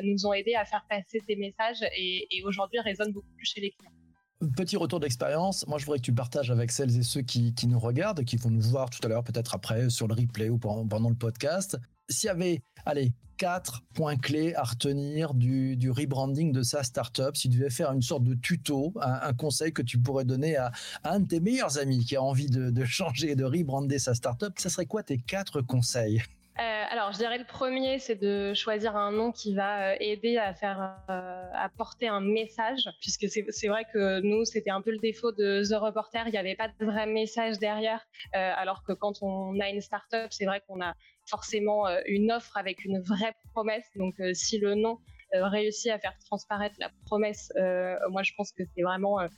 nous 0.03 0.25
ont 0.25 0.33
aidé 0.33 0.55
à 0.55 0.65
faire 0.65 0.85
passer 0.89 1.21
ces 1.25 1.35
messages 1.35 1.83
et, 1.97 2.27
aujourd'hui 2.45 2.79
résonnent 2.79 3.13
beaucoup 3.13 3.31
plus 3.35 3.45
chez 3.45 3.61
les 3.61 3.71
clients. 3.71 3.91
Petit 4.55 4.77
retour 4.77 5.01
d'expérience, 5.01 5.67
moi 5.67 5.77
je 5.77 5.85
voudrais 5.85 5.99
que 5.99 6.05
tu 6.05 6.13
partages 6.13 6.49
avec 6.49 6.71
celles 6.71 6.97
et 6.97 7.03
ceux 7.03 7.21
qui, 7.21 7.53
nous 7.67 7.79
regardent, 7.79 8.23
qui 8.23 8.37
vont 8.37 8.49
nous 8.49 8.61
voir 8.61 8.89
tout 8.89 8.99
à 9.03 9.09
l'heure, 9.09 9.23
peut-être 9.23 9.53
après 9.53 9.89
sur 9.89 10.07
le 10.07 10.13
replay 10.13 10.49
ou 10.49 10.57
pendant, 10.57 11.09
le 11.09 11.15
podcast. 11.15 11.77
S'il 12.07 12.27
y 12.27 12.29
avait, 12.29 12.61
allez, 12.85 13.11
quatre 13.37 13.83
points 13.93 14.15
clés 14.15 14.55
à 14.55 14.63
retenir 14.63 15.33
du, 15.33 15.91
rebranding 15.91 16.53
de 16.53 16.63
sa 16.63 16.83
startup, 16.83 17.35
si 17.35 17.49
tu 17.49 17.57
devais 17.57 17.69
faire 17.69 17.91
une 17.91 18.01
sorte 18.01 18.23
de 18.23 18.33
tuto, 18.33 18.93
un, 19.01 19.33
conseil 19.33 19.73
que 19.73 19.81
tu 19.81 19.99
pourrais 19.99 20.25
donner 20.25 20.55
à, 20.55 20.71
un 21.03 21.19
de 21.19 21.27
tes 21.27 21.41
meilleurs 21.41 21.77
amis 21.77 22.05
qui 22.05 22.15
a 22.15 22.23
envie 22.23 22.49
de, 22.49 22.69
de 22.69 22.85
changer 22.85 23.31
et 23.31 23.35
de 23.35 23.43
rebrander 23.43 23.99
sa 23.99 24.15
startup, 24.15 24.53
ce 24.57 24.69
serait 24.69 24.85
quoi 24.85 25.03
tes 25.03 25.17
quatre 25.17 25.61
conseils? 25.61 26.21
Euh, 26.59 26.83
alors, 26.89 27.13
je 27.13 27.17
dirais 27.17 27.37
le 27.37 27.45
premier, 27.45 27.99
c'est 27.99 28.17
de 28.17 28.53
choisir 28.53 28.97
un 28.97 29.13
nom 29.13 29.31
qui 29.31 29.55
va 29.55 29.91
euh, 29.91 29.95
aider 30.01 30.35
à 30.37 30.53
faire 30.53 30.97
euh, 31.09 31.45
à 31.53 31.69
porter 31.69 32.09
un 32.09 32.19
message, 32.19 32.89
puisque 32.99 33.27
c'est 33.29 33.67
vrai 33.69 33.85
que 33.93 34.19
nous, 34.19 34.43
c'était 34.43 34.69
un 34.69 34.81
peu 34.81 34.91
le 34.91 34.97
défaut 34.97 35.31
de 35.31 35.63
The 35.63 35.79
Reporter, 35.79 36.27
il 36.27 36.31
n'y 36.31 36.37
avait 36.37 36.57
pas 36.57 36.67
de 36.67 36.85
vrai 36.85 37.05
message 37.05 37.59
derrière, 37.59 38.05
alors 38.33 38.83
que 38.83 38.91
quand 38.91 39.21
on 39.21 39.57
a 39.61 39.69
une 39.69 39.79
startup, 39.79 40.27
c'est 40.31 40.45
vrai 40.45 40.61
qu'on 40.67 40.81
a 40.81 40.95
forcément 41.25 41.85
une 42.05 42.31
offre 42.31 42.57
avec 42.57 42.83
une 42.83 42.99
vraie 42.99 43.33
promesse. 43.53 43.89
Donc, 43.95 44.15
si 44.33 44.59
le 44.59 44.75
nom 44.75 44.99
réussit 45.31 45.91
à 45.91 45.99
faire 45.99 46.17
transparaître 46.25 46.75
la 46.79 46.89
promesse, 47.05 47.53
moi, 48.09 48.23
je 48.23 48.33
pense 48.35 48.51
que 48.51 48.63
c'est 48.75 48.81
vraiment 48.81 49.19
un, 49.19 49.29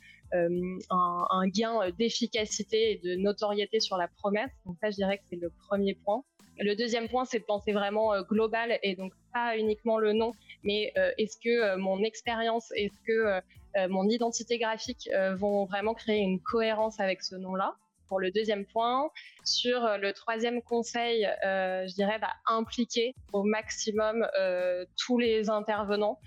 un, 0.89 1.47
gain 1.47 1.89
d'efficacité 1.97 2.93
et 2.93 2.97
de 2.97 3.15
notoriété 3.15 3.79
sur 3.79 3.97
la 3.97 4.07
promesse. 4.07 4.51
Donc 4.65 4.77
ça, 4.81 4.89
je 4.89 4.95
dirais 4.95 5.17
que 5.17 5.23
c'est 5.29 5.39
le 5.39 5.51
premier 5.67 5.95
point. 5.95 6.23
Le 6.61 6.75
deuxième 6.75 7.09
point, 7.09 7.25
c'est 7.25 7.39
de 7.39 7.43
penser 7.43 7.71
vraiment 7.71 8.13
euh, 8.13 8.21
global 8.21 8.77
et 8.83 8.95
donc 8.95 9.13
pas 9.33 9.57
uniquement 9.57 9.97
le 9.97 10.13
nom, 10.13 10.33
mais 10.63 10.93
euh, 10.95 11.11
est-ce 11.17 11.37
que 11.37 11.49
euh, 11.49 11.77
mon 11.77 12.03
expérience, 12.03 12.71
est-ce 12.75 12.99
que 13.05 13.41
mon 13.87 14.09
identité 14.09 14.59
graphique 14.59 15.09
vont 15.37 15.63
vraiment 15.63 15.93
créer 15.93 16.19
une 16.19 16.41
cohérence 16.41 16.99
avec 16.99 17.23
ce 17.23 17.35
nom-là? 17.35 17.73
Pour 18.11 18.19
le 18.19 18.29
deuxième 18.29 18.65
point. 18.65 19.09
Sur 19.45 19.85
euh, 19.85 19.97
le 19.97 20.11
troisième 20.11 20.61
conseil, 20.61 21.25
euh, 21.45 21.87
je 21.87 21.95
dirais 21.95 22.19
bah, 22.19 22.33
impliquer 22.45 23.15
au 23.31 23.43
maximum 23.43 24.27
euh, 24.37 24.83
tous 24.97 25.17
les 25.17 25.49
intervenants, 25.49 26.19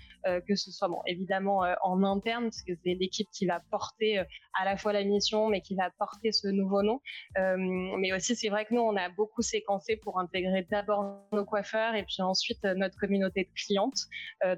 que 0.47 0.55
ce 0.55 0.71
soit 0.71 0.87
bon, 0.87 1.01
évidemment 1.05 1.61
en 1.83 2.01
interne, 2.03 2.45
parce 2.45 2.63
que 2.63 2.71
c'est 2.83 2.95
l'équipe 2.95 3.27
qui 3.31 3.45
va 3.45 3.61
porter 3.69 4.17
à 4.59 4.65
la 4.65 4.75
fois 4.75 4.91
la 4.91 5.03
mission, 5.03 5.49
mais 5.49 5.61
qui 5.61 5.75
va 5.75 5.91
porter 5.99 6.31
ce 6.31 6.47
nouveau 6.47 6.81
nom. 6.81 6.99
mais 7.35 8.11
aussi, 8.11 8.35
c'est 8.35 8.49
vrai 8.49 8.65
que 8.65 8.73
nous, 8.73 8.81
on 8.81 8.95
a 8.95 9.07
beaucoup 9.09 9.43
séquencé 9.43 9.97
pour 9.97 10.19
intégrer 10.19 10.65
d'abord 10.71 11.27
nos 11.31 11.45
coiffeurs 11.45 11.93
et 11.93 12.01
puis 12.01 12.23
ensuite 12.23 12.63
notre 12.63 12.97
communauté 12.97 13.43
de 13.43 13.49
clientes. 13.53 13.99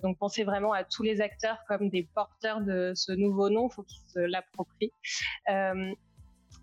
donc, 0.01 0.17
pensez 0.17 0.45
vraiment 0.45 0.71
à 0.71 0.86
tous 0.86 1.04
les 1.04 1.19
acteurs 1.19 1.58
comme 1.67 1.89
des 1.89 2.08
porteurs 2.15 2.62
de 2.62 2.93
ce 2.95 3.12
nouveau 3.12 3.49
nom, 3.49 3.67
il 3.67 3.73
faut 3.73 3.84
qu'ils 3.84 4.08
se 4.08 4.19
l'approprient. 4.19 4.93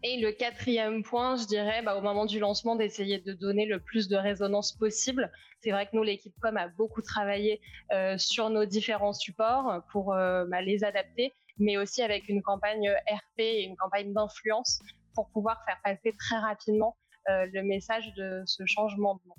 Et 0.02 0.20
le 0.20 0.32
quatrième 0.32 1.02
point, 1.02 1.36
je 1.36 1.46
dirais, 1.46 1.82
bah, 1.82 1.96
au 1.96 2.02
moment 2.02 2.26
du 2.26 2.38
lancement, 2.38 2.76
d'essayer 2.76 3.18
de 3.18 3.32
donner 3.32 3.66
le 3.66 3.80
plus 3.80 4.08
de 4.08 4.16
résonance 4.16 4.72
possible. 4.72 5.30
C'est 5.60 5.70
vrai 5.70 5.86
que 5.86 5.96
nous, 5.96 6.02
l'équipe 6.02 6.34
com 6.40 6.56
a 6.56 6.68
beaucoup 6.68 7.00
travaillé 7.00 7.60
euh, 7.92 8.18
sur 8.18 8.50
nos 8.50 8.64
différents 8.64 9.12
supports 9.12 9.82
pour 9.90 10.12
euh, 10.12 10.44
bah, 10.46 10.60
les 10.60 10.84
adapter, 10.84 11.32
mais 11.58 11.76
aussi 11.76 12.02
avec 12.02 12.28
une 12.28 12.42
campagne 12.42 12.90
RP 13.10 13.38
et 13.40 13.62
une 13.62 13.76
campagne 13.76 14.12
d'influence 14.12 14.80
pour 15.14 15.30
pouvoir 15.30 15.62
faire 15.66 15.78
passer 15.82 16.12
très 16.18 16.38
rapidement 16.38 16.96
euh, 17.30 17.46
le 17.52 17.62
message 17.62 18.12
de 18.16 18.42
ce 18.46 18.64
changement. 18.66 19.20
Donc, 19.24 19.36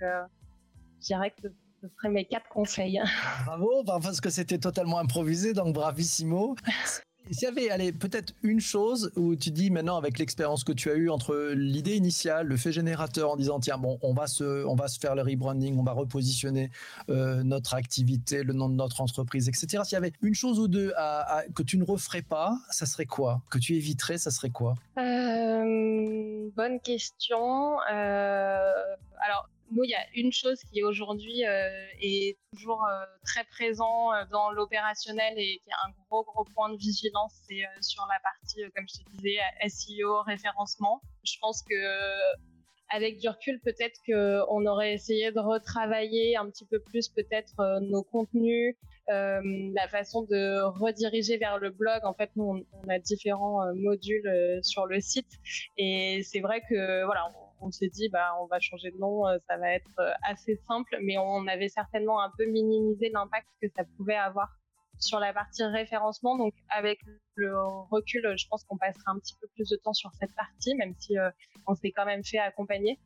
je 0.00 1.06
dirais 1.06 1.30
que 1.30 1.48
ce 1.80 1.88
seraient 1.96 2.10
mes 2.10 2.24
quatre 2.24 2.48
conseils. 2.48 3.00
Bravo, 3.46 3.82
parce 3.84 4.20
que 4.20 4.30
c'était 4.30 4.58
totalement 4.58 4.98
improvisé, 4.98 5.52
donc 5.52 5.74
bravissimo. 5.74 6.56
S'il 7.30 7.44
y 7.44 7.46
avait, 7.46 7.70
allez, 7.70 7.92
peut-être 7.92 8.34
une 8.42 8.60
chose 8.60 9.12
où 9.16 9.36
tu 9.36 9.50
dis 9.50 9.70
maintenant 9.70 9.96
avec 9.96 10.18
l'expérience 10.18 10.64
que 10.64 10.72
tu 10.72 10.90
as 10.90 10.94
eue 10.94 11.08
entre 11.08 11.52
l'idée 11.54 11.96
initiale, 11.96 12.46
le 12.46 12.56
fait 12.56 12.72
générateur 12.72 13.30
en 13.30 13.36
disant 13.36 13.60
tiens 13.60 13.78
bon 13.78 13.98
on 14.02 14.12
va 14.12 14.26
se, 14.26 14.64
on 14.66 14.74
va 14.74 14.88
se 14.88 14.98
faire 14.98 15.14
le 15.14 15.22
rebranding, 15.22 15.78
on 15.78 15.82
va 15.82 15.92
repositionner 15.92 16.70
euh, 17.08 17.42
notre 17.42 17.74
activité, 17.74 18.42
le 18.42 18.52
nom 18.52 18.68
de 18.68 18.74
notre 18.74 19.00
entreprise, 19.00 19.48
etc. 19.48 19.82
S'il 19.84 19.94
y 19.94 19.96
avait 19.96 20.12
une 20.20 20.34
chose 20.34 20.58
ou 20.58 20.68
deux 20.68 20.92
que 21.54 21.62
tu 21.62 21.78
ne 21.78 21.84
referais 21.84 22.22
pas, 22.22 22.58
ça 22.70 22.86
serait 22.86 23.06
quoi? 23.06 23.40
Que 23.50 23.58
tu 23.58 23.74
éviterais, 23.76 24.18
ça 24.18 24.30
serait 24.30 24.50
quoi? 24.50 24.74
Euh, 24.98 26.48
Bonne 26.54 26.80
question. 26.80 27.78
Euh, 27.90 28.72
nous, 29.72 29.84
il 29.84 29.90
y 29.90 29.94
a 29.94 30.04
une 30.14 30.32
chose 30.32 30.60
qui 30.70 30.82
aujourd'hui 30.82 31.44
euh, 31.44 31.68
est 32.00 32.38
toujours 32.52 32.84
euh, 32.84 33.04
très 33.24 33.44
présent 33.44 34.12
euh, 34.12 34.24
dans 34.30 34.50
l'opérationnel 34.50 35.34
et 35.36 35.60
qui 35.62 35.70
est 35.70 35.86
un 35.86 35.92
gros 36.08 36.24
gros 36.24 36.44
point 36.54 36.70
de 36.70 36.76
vigilance, 36.76 37.32
c'est 37.48 37.62
sur 37.80 38.06
la 38.06 38.20
partie, 38.20 38.62
comme 38.74 38.86
je 38.88 39.02
te 39.02 39.10
disais, 39.16 39.38
SEO, 39.68 40.22
référencement. 40.22 41.00
Je 41.24 41.34
pense 41.40 41.62
que 41.62 41.74
avec 42.94 43.18
du 43.18 43.28
recul, 43.28 43.58
peut-être 43.60 43.98
qu'on 44.06 44.66
aurait 44.66 44.92
essayé 44.92 45.32
de 45.32 45.40
retravailler 45.40 46.36
un 46.36 46.50
petit 46.50 46.66
peu 46.66 46.78
plus 46.78 47.08
peut-être 47.08 47.80
nos 47.80 48.02
contenus, 48.02 48.76
la 49.08 49.88
façon 49.88 50.24
de 50.24 50.60
rediriger 50.78 51.38
vers 51.38 51.58
le 51.58 51.70
blog. 51.70 52.04
En 52.04 52.12
fait, 52.12 52.30
nous, 52.36 52.66
on, 52.72 52.88
a 52.90 52.98
différents 52.98 53.60
modules 53.74 54.60
sur 54.62 54.84
le 54.84 55.00
site 55.00 55.30
et 55.78 56.22
c'est 56.22 56.40
vrai 56.40 56.60
que 56.68 57.04
voilà, 57.06 57.28
s'est 57.70 57.88
dit 57.88 58.08
bah 58.08 58.32
on 58.40 58.46
va 58.46 58.60
changer 58.60 58.90
de 58.90 58.98
nom, 58.98 59.26
euh, 59.26 59.38
ça 59.48 59.56
va 59.56 59.72
être 59.72 59.98
euh, 59.98 60.10
assez 60.22 60.56
simple, 60.68 60.96
mais 61.02 61.18
on 61.18 61.46
avait 61.46 61.68
certainement 61.68 62.20
un 62.22 62.30
peu 62.36 62.44
minimisé 62.46 63.10
l'impact 63.10 63.46
que 63.60 63.68
ça 63.76 63.84
pouvait 63.96 64.16
avoir 64.16 64.48
sur 64.98 65.18
la 65.18 65.32
partie 65.32 65.64
référencement. 65.64 66.36
Donc 66.36 66.54
avec 66.68 67.00
le 67.34 67.54
recul, 67.90 68.34
je 68.36 68.46
pense 68.48 68.64
qu'on 68.64 68.76
passera 68.76 69.12
un 69.12 69.18
petit 69.18 69.34
peu 69.40 69.48
plus 69.54 69.68
de 69.68 69.76
temps 69.76 69.94
sur 69.94 70.10
cette 70.18 70.34
partie, 70.34 70.74
même 70.74 70.94
si 70.98 71.18
euh, 71.18 71.30
on 71.66 71.74
s'est 71.74 71.92
quand 71.92 72.04
même 72.04 72.24
fait 72.24 72.38
accompagner. 72.38 72.98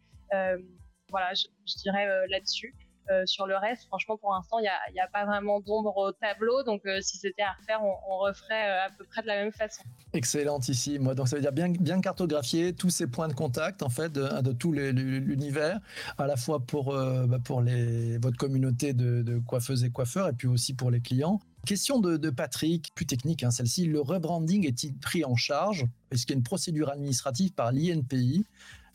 voilà, 1.11 1.33
je 1.35 1.77
dirais 1.83 2.27
là-dessus. 2.29 2.75
Euh, 3.11 3.25
sur 3.27 3.47
le 3.47 3.57
reste, 3.57 3.87
franchement, 3.87 4.17
pour 4.17 4.33
l'instant, 4.33 4.59
il 4.59 4.69
n'y 4.93 5.01
a, 5.01 5.07
pas 5.09 5.25
vraiment 5.25 5.61
d'ombre 5.61 5.97
au 5.97 6.13
tableau. 6.13 6.63
Donc, 6.65 6.83
euh, 6.87 7.01
si 7.01 7.19
c'était 7.19 7.43
à 7.43 7.53
refaire, 7.53 7.81
on, 7.83 8.19
referait 8.19 8.69
euh, 8.69 8.87
à 8.87 8.91
peu 8.91 9.05
près 9.05 9.23
de 9.23 9.29
la 9.29 9.37
même 9.37 9.53
façon. 9.53 9.83
Excellentissime. 10.13 11.15
Donc 11.15 11.29
ça 11.29 11.37
veut 11.37 11.43
dire 11.43 11.53
bien, 11.53 12.01
cartographier 12.01 12.73
tous 12.73 12.91
ces 12.91 13.07
points 13.07 13.29
de 13.29 13.35
contact, 13.35 13.83
en 13.83 13.89
fait, 13.89 14.13
de, 14.13 14.41
de 14.43 14.53
tout 14.53 14.73
l'univers, 14.73 15.79
à 16.19 16.27
la 16.27 16.37
fois 16.37 16.61
pour, 16.61 16.95
bah, 16.95 17.39
pour 17.45 17.61
les, 17.61 18.19
votre 18.19 18.37
communauté 18.37 18.93
de, 18.93 19.39
coiffeuses 19.47 19.85
et 19.85 19.91
coiffeurs, 19.91 20.29
et 20.29 20.33
puis 20.33 20.49
aussi 20.49 20.75
pour 20.75 20.91
les 20.91 21.01
clients. 21.01 21.41
Question 21.67 22.01
de, 22.01 22.31
Patrick, 22.31 22.93
plus 22.95 23.07
technique, 23.07 23.43
hein, 23.43 23.51
celle-ci. 23.51 23.87
Le 23.87 24.01
rebranding 24.01 24.67
est-il 24.67 24.97
pris 24.97 25.25
en 25.25 25.37
charge? 25.37 25.87
Est-ce 26.11 26.23
qu'il 26.23 26.35
y 26.35 26.37
a 26.37 26.39
une 26.39 26.45
procédure 26.45 26.91
administrative 26.91 27.53
par 27.53 27.73
l'INPI? 27.73 28.47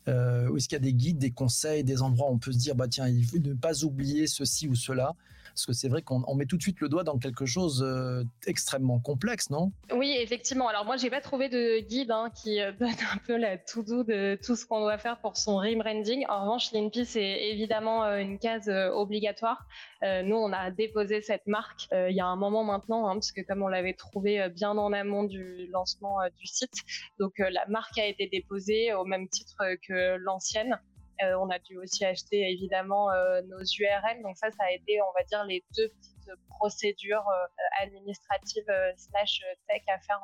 Est-ce 0.06 0.68
qu'il 0.68 0.76
y 0.76 0.76
a 0.76 0.78
des 0.80 0.94
guides, 0.94 1.18
des 1.18 1.30
conseils, 1.30 1.84
des 1.84 2.02
endroits 2.02 2.30
où 2.30 2.34
on 2.34 2.38
peut 2.38 2.52
se 2.52 2.58
dire, 2.58 2.74
bah 2.74 2.88
tiens, 2.88 3.08
il 3.08 3.24
faut 3.24 3.38
ne 3.38 3.54
pas 3.54 3.84
oublier 3.84 4.26
ceci 4.26 4.68
ou 4.68 4.74
cela? 4.74 5.14
Parce 5.52 5.66
que 5.66 5.72
c'est 5.72 5.88
vrai 5.88 6.02
qu'on 6.02 6.34
met 6.34 6.46
tout 6.46 6.56
de 6.56 6.62
suite 6.62 6.80
le 6.80 6.88
doigt 6.88 7.04
dans 7.04 7.18
quelque 7.18 7.44
chose 7.44 7.82
euh, 7.86 8.24
extrêmement 8.46 8.98
complexe, 9.00 9.50
non? 9.50 9.70
Oui, 9.94 10.16
effectivement. 10.18 10.68
Alors 10.68 10.84
moi, 10.84 10.96
j'ai 10.96 11.10
pas 11.10 11.20
trouvé 11.20 11.48
de 11.48 11.80
guide 11.80 12.10
hein, 12.10 12.30
qui 12.34 12.60
euh, 12.60 12.72
donne 12.80 12.88
un 13.12 13.18
peu 13.26 13.36
la 13.36 13.58
to-do 13.58 14.02
de 14.02 14.38
tout 14.42 14.56
ce 14.56 14.64
qu'on 14.66 14.80
doit 14.80 14.98
faire 14.98 15.18
pour 15.18 15.36
son 15.36 15.56
rebranding. 15.56 16.24
En 16.28 16.42
revanche, 16.42 16.72
l'INPI, 16.72 17.04
c'est 17.04 17.50
évidemment 17.50 18.04
euh, 18.04 18.18
une 18.18 18.38
case 18.38 18.68
obligatoire. 18.68 19.66
nous, 20.02 20.36
on 20.36 20.52
a 20.52 20.70
déposé 20.70 21.20
cette 21.20 21.46
marque 21.46 21.88
il 21.92 22.14
y 22.16 22.20
a 22.20 22.26
un 22.26 22.36
moment 22.36 22.64
maintenant, 22.64 23.08
hein, 23.08 23.14
parce 23.14 23.32
que 23.32 23.40
comme 23.42 23.62
on 23.62 23.68
l'avait 23.68 23.92
trouvé 23.92 24.48
bien 24.48 24.70
en 24.70 24.92
amont 24.92 25.24
du 25.24 25.66
lancement 25.68 26.18
du 26.38 26.46
site, 26.46 26.74
donc 27.18 27.34
la 27.38 27.66
marque 27.68 27.98
a 27.98 28.06
été 28.06 28.26
déposée 28.26 28.94
au 28.94 29.04
même 29.04 29.28
titre 29.28 29.56
que 29.86 30.16
l'ancienne. 30.16 30.78
Euh, 31.22 31.34
on 31.40 31.50
a 31.50 31.58
dû 31.58 31.78
aussi 31.78 32.04
acheter 32.04 32.50
évidemment 32.50 33.10
euh, 33.10 33.42
nos 33.42 33.58
URL. 33.58 34.22
Donc 34.22 34.36
ça, 34.36 34.50
ça 34.50 34.64
a 34.64 34.72
été, 34.72 35.00
on 35.02 35.12
va 35.12 35.24
dire, 35.24 35.44
les 35.44 35.64
deux 35.76 35.88
petites 35.88 36.30
procédures 36.48 37.24
euh, 37.28 37.84
administratives 37.84 38.70
slash 38.96 39.42
tech 39.68 39.82
à 39.88 39.98
faire 40.00 40.20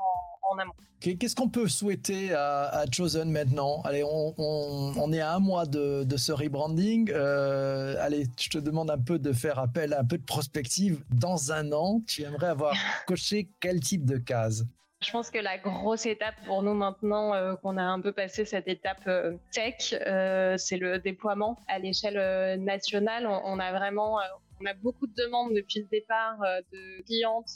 en, 0.51 0.59
amont. 0.59 0.73
Qu'est-ce 1.01 1.37
qu'on 1.37 1.49
peut 1.49 1.69
souhaiter 1.69 2.33
à, 2.35 2.85
Chosen 2.93 3.31
maintenant? 3.31 3.83
Allez, 3.83 4.03
on, 4.05 5.13
est 5.13 5.21
à 5.21 5.35
un 5.35 5.39
mois 5.39 5.67
de, 5.67 6.17
ce 6.17 6.33
rebranding. 6.33 7.13
allez, 7.13 8.25
je 8.39 8.49
te 8.49 8.59
demande 8.59 8.91
un 8.91 8.99
peu 8.99 9.19
de 9.19 9.33
faire 9.33 9.59
appel 9.59 9.93
à 9.93 10.01
un 10.01 10.05
peu 10.05 10.19
de 10.19 10.25
prospective. 10.25 11.05
Dans 11.11 11.53
un 11.53 11.73
an, 11.73 12.01
tu 12.07 12.23
aimerais 12.23 12.49
avoir 12.49 12.75
coché 13.07 13.51
quel 13.61 13.81
type 13.81 14.05
de 14.05 14.17
case? 14.17 14.67
Je 15.01 15.13
pense 15.13 15.31
que 15.31 15.39
la 15.39 15.59
grosse 15.59 16.07
étape 16.07 16.35
pour 16.45 16.63
nous 16.63 16.75
maintenant, 16.75 17.33
euh, 17.35 17.55
qu'on 17.57 17.77
a 17.77 17.83
un 17.83 18.01
peu 18.01 18.13
passé 18.13 18.45
cette 18.45 18.67
étape 18.67 19.07
euh, 19.07 19.37
tech, 19.53 19.95
euh, 19.95 20.57
c'est 20.57 20.77
le 20.77 20.99
déploiement 20.99 21.57
à 21.69 21.79
l'échelle 21.79 22.61
nationale. 22.61 23.27
On, 23.27 23.59
a 23.61 23.73
vraiment, 23.73 24.19
on 24.61 24.67
a 24.67 24.75
beaucoup 24.75 25.07
de 25.07 25.15
demandes 25.15 25.55
depuis 25.55 25.81
le 25.81 25.87
départ 25.87 26.39
de 26.73 27.03
clientes, 27.05 27.51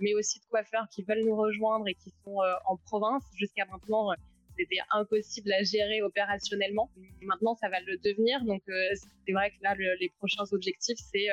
mais 0.00 0.14
aussi 0.14 0.40
de 0.40 0.44
coiffeurs 0.46 0.86
qui 0.90 1.02
veulent 1.02 1.24
nous 1.24 1.36
rejoindre 1.36 1.88
et 1.88 1.94
qui 1.94 2.10
sont 2.24 2.38
en 2.66 2.76
province. 2.76 3.22
Jusqu'à 3.34 3.64
maintenant, 3.64 4.10
c'était 4.58 4.80
impossible 4.92 5.52
à 5.52 5.62
gérer 5.62 6.02
opérationnellement. 6.02 6.90
Maintenant, 7.22 7.54
ça 7.54 7.68
va 7.68 7.80
le 7.80 7.96
devenir. 7.98 8.44
Donc, 8.44 8.62
c'est 8.66 9.32
vrai 9.32 9.50
que 9.50 9.56
là, 9.62 9.74
les 9.74 10.12
prochains 10.18 10.44
objectifs, 10.52 10.98
c'est 11.12 11.28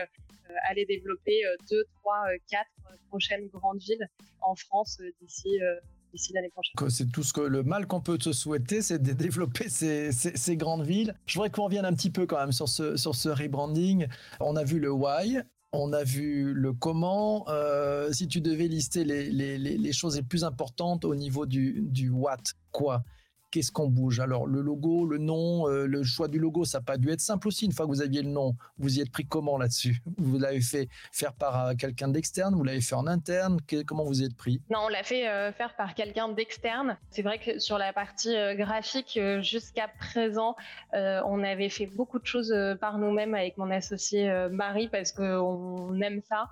aller 0.69 0.85
développer 0.85 1.41
deux, 1.69 1.85
trois, 2.01 2.25
quatre 2.49 2.69
prochaines 3.11 3.47
grandes 3.49 3.79
villes 3.79 4.07
en 4.41 4.55
France 4.55 4.97
euh, 5.01 5.11
d'ici 5.21 5.61
euh, 5.61 5.75
d'ici 6.13 6.33
l'année 6.33 6.49
prochaine. 6.49 6.89
C'est 6.89 7.09
tout 7.09 7.23
ce 7.23 7.31
que 7.31 7.41
le 7.41 7.63
mal 7.63 7.87
qu'on 7.87 8.01
peut 8.01 8.17
te 8.17 8.33
souhaiter, 8.33 8.81
c'est 8.81 8.99
de 8.99 9.13
développer 9.13 9.69
ces, 9.69 10.11
ces, 10.11 10.57
grandes 10.57 10.85
villes. 10.85 11.15
Je 11.25 11.35
voudrais 11.35 11.49
qu'on 11.49 11.63
revienne 11.63 11.85
un 11.85 11.93
petit 11.93 12.09
peu 12.09 12.25
quand 12.25 12.37
même 12.37 12.51
sur 12.51 12.67
ce, 12.67 12.97
sur 12.97 13.15
ce 13.15 13.29
rebranding. 13.29 14.07
On 14.41 14.57
a 14.57 14.65
vu 14.65 14.79
le 14.79 14.91
why. 14.91 15.39
On 15.73 15.93
a 15.93 16.03
vu 16.03 16.53
le 16.53 16.73
comment. 16.73 17.47
Euh, 17.47 18.11
si 18.11 18.27
tu 18.27 18.41
devais 18.41 18.67
lister 18.67 19.03
les, 19.03 19.93
choses 19.93 20.17
les 20.17 20.23
plus 20.23 20.43
importantes 20.43 21.05
au 21.05 21.15
niveau 21.15 21.45
du 21.45 22.09
what, 22.09 22.37
quoi 22.71 23.03
qu'est-ce 23.51 23.71
qu'on 23.71 23.87
bouge 23.87 24.19
Alors, 24.19 24.47
le 24.47 24.61
logo, 24.61 25.05
le 25.05 25.17
nom, 25.17 25.67
euh, 25.67 25.85
le 25.85 26.03
choix 26.03 26.27
du 26.27 26.39
logo, 26.39 26.63
ça 26.65 26.79
n'a 26.79 26.83
pas 26.83 26.97
dû 26.97 27.09
être 27.11 27.19
simple 27.19 27.47
aussi. 27.49 27.65
Une 27.65 27.73
fois 27.73 27.85
que 27.85 27.91
vous 27.91 28.01
aviez 28.01 28.21
le 28.21 28.29
nom, 28.29 28.55
vous 28.79 28.97
y 28.97 29.01
êtes 29.01 29.11
pris 29.11 29.25
comment 29.25 29.57
là-dessus 29.57 30.01
Vous 30.17 30.39
l'avez 30.39 30.61
fait 30.61 30.87
faire 31.11 31.33
par 31.33 31.67
euh, 31.67 31.73
quelqu'un 31.75 32.07
d'externe 32.07 32.55
Vous 32.55 32.63
l'avez 32.63 32.81
fait 32.81 32.95
en 32.95 33.05
interne 33.07 33.59
Comment 33.85 34.05
vous 34.05 34.21
y 34.21 34.25
êtes 34.25 34.35
pris 34.35 34.61
Non, 34.69 34.79
on 34.85 34.87
l'a 34.87 35.03
fait 35.03 35.27
euh, 35.27 35.51
faire 35.51 35.75
par 35.75 35.93
quelqu'un 35.93 36.29
d'externe. 36.29 36.97
C'est 37.09 37.21
vrai 37.21 37.39
que 37.39 37.59
sur 37.59 37.77
la 37.77 37.93
partie 37.93 38.33
graphique, 38.55 39.19
jusqu'à 39.41 39.89
présent, 39.99 40.55
on 40.93 41.43
avait 41.43 41.69
fait 41.69 41.87
beaucoup 41.87 42.19
de 42.19 42.25
choses 42.25 42.53
par 42.79 42.97
nous-mêmes 42.97 43.33
avec 43.33 43.57
mon 43.57 43.69
associé 43.69 44.31
Marie 44.51 44.87
parce 44.87 45.11
qu'on 45.11 45.99
aime 46.01 46.21
ça. 46.27 46.49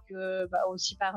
Bah, 0.52 0.60
aussi 0.70 0.96
par 0.96 1.16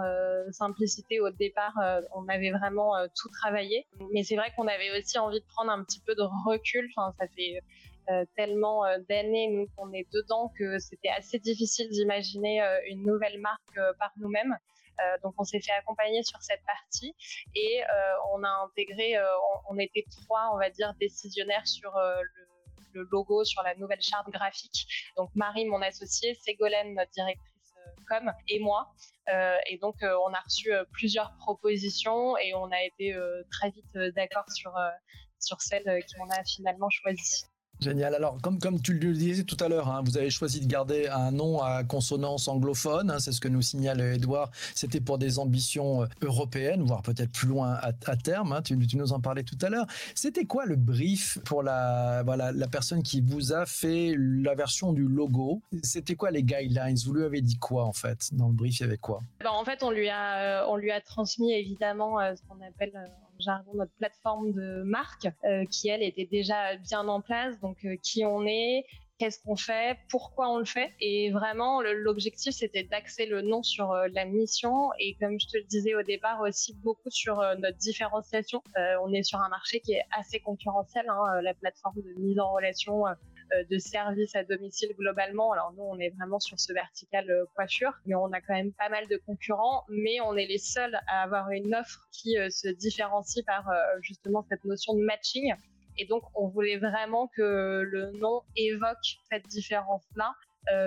simplicité, 0.50 1.20
au 1.20 1.30
départ, 1.30 1.74
on 2.14 2.28
avait 2.28 2.50
vraiment 2.50 2.92
tout 3.16 3.28
travaillé. 3.28 3.86
Mais 4.12 4.22
c'est 4.22 4.36
vrai 4.36 4.52
qu'on 4.56 4.68
avait 4.68 4.98
aussi 4.98 5.18
envie 5.18 5.40
de 5.40 5.46
prendre 5.46 5.71
un 5.72 5.84
petit 5.84 6.00
peu 6.00 6.14
de 6.14 6.22
recul. 6.46 6.88
Enfin, 6.94 7.14
ça 7.18 7.26
fait 7.36 7.60
euh, 8.10 8.24
tellement 8.36 8.84
euh, 8.84 8.98
d'années 9.08 9.48
nous 9.48 9.68
qu'on 9.76 9.92
est 9.92 10.10
dedans 10.12 10.52
que 10.58 10.80
c'était 10.80 11.08
assez 11.08 11.38
difficile 11.38 11.88
d'imaginer 11.88 12.60
euh, 12.60 12.80
une 12.88 13.04
nouvelle 13.04 13.40
marque 13.40 13.78
par 13.98 14.10
nous-mêmes. 14.16 14.56
donc 15.22 15.34
on 15.38 15.44
s'est 15.44 15.60
fait 15.60 15.72
accompagner 15.72 16.22
sur 16.22 16.40
cette 16.42 16.62
partie 16.66 17.14
et 17.54 17.80
on 18.34 18.44
a 18.44 18.52
intégré, 18.64 19.16
on, 19.70 19.76
était 19.78 20.04
trois, 20.10 20.50
on 20.54 20.58
va 20.58 20.70
dire, 20.70 20.94
décisionnaires 21.00 21.66
sur 21.66 21.92
le, 22.94 23.02
logo, 23.10 23.42
sur 23.42 23.62
la 23.62 23.74
nouvelle 23.74 24.00
charte 24.00 24.28
graphique. 24.30 24.86
Donc 25.16 25.30
Marie, 25.34 25.64
mon 25.64 25.82
associée, 25.82 26.34
Ségolène, 26.34 26.94
notre 26.94 27.10
directrice 27.10 27.51
et 28.48 28.58
moi. 28.58 28.92
et 29.28 29.78
donc 29.78 29.96
on 30.02 30.32
a 30.34 30.40
reçu 30.40 30.70
plusieurs 30.92 31.34
propositions 31.38 32.36
et 32.36 32.54
on 32.54 32.70
a 32.70 32.82
été 32.82 33.16
très 33.50 33.70
vite 33.70 33.96
d'accord 34.14 34.44
sur 34.50 34.74
sur 35.42 35.60
celle 35.60 35.88
euh, 35.88 36.00
qu'on 36.16 36.28
a 36.30 36.42
finalement 36.44 36.88
choisie. 36.90 37.44
Génial. 37.82 38.14
Alors, 38.14 38.40
comme, 38.40 38.60
comme 38.60 38.80
tu 38.80 38.94
le 38.94 39.12
disais 39.12 39.42
tout 39.42 39.56
à 39.58 39.68
l'heure, 39.68 39.88
hein, 39.88 40.02
vous 40.04 40.16
avez 40.16 40.30
choisi 40.30 40.60
de 40.60 40.66
garder 40.66 41.08
un 41.08 41.32
nom 41.32 41.60
à 41.60 41.82
consonance 41.82 42.46
anglophone. 42.46 43.10
Hein, 43.10 43.18
c'est 43.18 43.32
ce 43.32 43.40
que 43.40 43.48
nous 43.48 43.60
signale 43.60 44.00
Edouard. 44.00 44.52
C'était 44.76 45.00
pour 45.00 45.18
des 45.18 45.40
ambitions 45.40 46.02
euh, 46.02 46.06
européennes, 46.20 46.82
voire 46.82 47.02
peut-être 47.02 47.32
plus 47.32 47.48
loin 47.48 47.76
à, 47.82 48.16
terme. 48.16 48.52
Hein, 48.52 48.62
tu, 48.62 48.76
nous 48.76 49.12
en 49.12 49.20
parlais 49.20 49.42
tout 49.42 49.58
à 49.62 49.68
l'heure. 49.68 49.86
C'était 50.14 50.44
quoi 50.44 50.64
le 50.64 50.76
brief 50.76 51.38
pour 51.44 51.64
la, 51.64 52.22
la 52.22 52.68
personne 52.68 53.02
qui 53.02 53.20
vous 53.20 53.52
a 53.52 53.66
fait 53.66 54.14
la 54.16 54.54
version 54.54 54.92
du 54.92 55.02
logo? 55.02 55.60
C'était 55.82 56.14
quoi 56.14 56.30
les 56.30 56.44
guidelines? 56.44 56.96
Vous 57.04 57.14
lui 57.14 57.24
avez 57.24 57.40
dit 57.40 57.58
quoi 57.58 57.84
en 57.84 57.92
fait? 57.92 58.28
Dans 58.32 58.46
le 58.46 58.54
brief, 58.54 58.78
il 58.78 58.82
y 58.82 58.86
avait 58.86 58.96
quoi? 58.96 59.20
Ben, 59.40 59.50
En 59.50 59.64
fait, 59.64 59.82
on 59.82 59.90
lui 59.90 60.08
a, 60.08 60.62
euh, 60.62 60.66
on 60.68 60.76
lui 60.76 60.92
a 60.92 61.00
transmis 61.00 61.52
évidemment 61.52 62.18
ce 62.20 62.42
qu'on 62.48 62.64
appelle 62.64 62.92
jargon, 63.42 63.72
notre 63.74 63.92
plateforme 63.98 64.52
de 64.52 64.82
marque, 64.84 65.28
euh, 65.44 65.64
qui 65.66 65.88
elle 65.88 66.02
était 66.02 66.26
déjà 66.26 66.76
bien 66.76 67.06
en 67.08 67.20
place. 67.20 67.60
Donc 67.60 67.84
euh, 67.84 67.96
qui 68.02 68.24
on 68.24 68.46
est, 68.46 68.84
qu'est-ce 69.18 69.40
qu'on 69.42 69.56
fait, 69.56 69.98
pourquoi 70.08 70.48
on 70.48 70.58
le 70.58 70.64
fait. 70.64 70.92
Et 71.00 71.30
vraiment, 71.30 71.82
l'objectif, 71.82 72.54
c'était 72.54 72.84
d'axer 72.84 73.26
le 73.26 73.42
nom 73.42 73.62
sur 73.62 73.92
euh, 73.92 74.08
la 74.12 74.24
mission 74.24 74.90
et 74.98 75.16
comme 75.20 75.38
je 75.38 75.46
te 75.46 75.56
le 75.58 75.64
disais 75.64 75.94
au 75.94 76.02
départ, 76.02 76.40
aussi 76.40 76.74
beaucoup 76.82 77.10
sur 77.10 77.36
notre 77.58 77.78
différenciation. 77.78 78.62
on 79.02 79.12
est 79.12 79.22
sur 79.22 79.40
un 79.40 79.48
marché 79.48 79.80
qui 79.80 79.92
est 79.92 80.04
assez 80.18 80.40
concurrentiel, 80.40 81.06
hein, 81.08 81.42
la 81.42 81.54
plateforme 81.54 81.96
de 81.96 82.20
mise 82.20 82.38
en 82.38 82.52
relation 82.52 83.04
de 83.70 83.78
services 83.78 84.34
à 84.34 84.44
domicile 84.44 84.90
globalement. 84.96 85.52
Alors 85.52 85.72
nous, 85.72 85.82
on 85.82 85.98
est 85.98 86.10
vraiment 86.10 86.40
sur 86.40 86.58
ce 86.58 86.72
vertical 86.72 87.30
euh, 87.30 87.44
coiffure, 87.54 87.92
mais 88.06 88.14
on 88.14 88.32
a 88.32 88.40
quand 88.40 88.54
même 88.54 88.72
pas 88.72 88.88
mal 88.88 89.06
de 89.08 89.16
concurrents, 89.26 89.84
mais 89.88 90.20
on 90.20 90.36
est 90.36 90.46
les 90.46 90.58
seuls 90.58 90.98
à 91.08 91.22
avoir 91.22 91.50
une 91.50 91.74
offre 91.74 92.08
qui 92.12 92.38
euh, 92.38 92.48
se 92.50 92.68
différencie 92.68 93.44
par 93.44 93.68
justement 94.00 94.44
cette 94.48 94.64
notion 94.64 94.94
de 94.94 95.02
matching. 95.02 95.54
Et 95.98 96.06
donc, 96.06 96.22
on 96.34 96.48
voulait 96.48 96.78
vraiment 96.78 97.28
que 97.28 97.82
le 97.82 98.12
nom 98.12 98.42
évoque 98.56 99.18
cette 99.30 99.46
différence-là. 99.48 100.32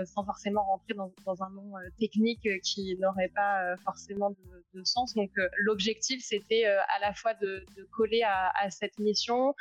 sans 0.05 0.23
forcément 0.23 0.63
rentrer 0.63 0.93
dans, 0.93 1.43
un 1.43 1.49
nom 1.49 1.73
technique 1.99 2.47
qui 2.63 2.97
n'aurait 2.99 3.31
pas 3.35 3.75
forcément 3.83 4.31
de, 4.73 4.83
sens. 4.83 5.13
Donc 5.13 5.31
l'objectif, 5.57 6.23
c'était 6.23 6.65
à 6.65 6.99
la 7.01 7.13
fois 7.13 7.33
de, 7.35 7.65
coller 7.91 8.23
à, 8.23 8.69
cette 8.69 8.97
mission, 8.99 9.53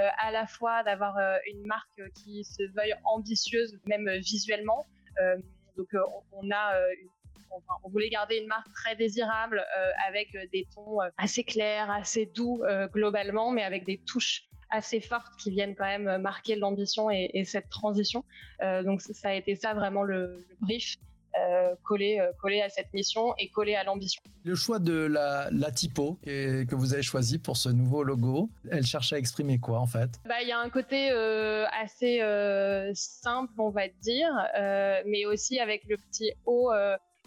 euh, 0.00 0.08
à 0.18 0.32
la 0.32 0.46
fois 0.46 0.82
d'avoir 0.82 1.16
euh, 1.18 1.36
une 1.52 1.66
marque 1.66 2.00
qui 2.14 2.42
se 2.44 2.64
veuille 2.74 2.94
ambitieuse, 3.04 3.78
même 3.86 4.10
visuellement. 4.18 4.86
Euh, 5.20 5.36
donc 5.76 5.88
on, 6.32 6.50
a 6.52 6.72
on 7.82 7.88
voulait 7.88 8.08
garder 8.08 8.36
une 8.36 8.46
marque 8.46 8.72
très 8.72 8.94
désirable 8.96 9.64
avec 10.06 10.36
des 10.52 10.66
tons 10.72 10.98
assez 11.18 11.42
clairs, 11.42 11.90
assez 11.90 12.26
doux 12.26 12.62
globalement, 12.92 13.50
mais 13.50 13.64
avec 13.64 13.84
des 13.84 13.98
touches 13.98 14.44
assez 14.70 15.00
fortes 15.00 15.34
qui 15.40 15.50
viennent 15.50 15.74
quand 15.74 15.84
même 15.84 16.22
marquer 16.22 16.54
l'ambition 16.54 17.10
et, 17.10 17.44
cette 17.44 17.70
transition. 17.70 18.24
donc 18.60 19.00
ça 19.00 19.30
a 19.30 19.34
été 19.34 19.56
ça 19.56 19.74
vraiment 19.74 20.04
le 20.04 20.46
brief. 20.60 20.94
Euh, 21.36 21.74
coller, 21.82 22.20
euh, 22.20 22.30
coller 22.40 22.62
à 22.62 22.68
cette 22.68 22.94
mission 22.94 23.34
et 23.38 23.48
coller 23.48 23.74
à 23.74 23.82
l'ambition. 23.82 24.22
Le 24.44 24.54
choix 24.54 24.78
de 24.78 24.94
la, 24.94 25.48
la 25.50 25.72
typo 25.72 26.16
que 26.24 26.74
vous 26.76 26.94
avez 26.94 27.02
choisi 27.02 27.38
pour 27.38 27.56
ce 27.56 27.68
nouveau 27.68 28.04
logo, 28.04 28.50
elle 28.70 28.86
cherche 28.86 29.12
à 29.12 29.18
exprimer 29.18 29.58
quoi 29.58 29.80
en 29.80 29.86
fait? 29.86 30.10
Bah, 30.28 30.42
Il 30.42 30.48
y 30.48 30.52
a 30.52 30.58
un 30.60 30.70
côté 30.70 31.10
euh, 31.10 31.64
assez 31.72 32.20
simple, 32.94 33.52
on 33.58 33.70
va 33.70 33.88
dire, 34.00 34.30
mais 35.06 35.26
aussi 35.26 35.58
avec 35.58 35.84
le 35.88 35.96
petit 35.96 36.32
O 36.46 36.70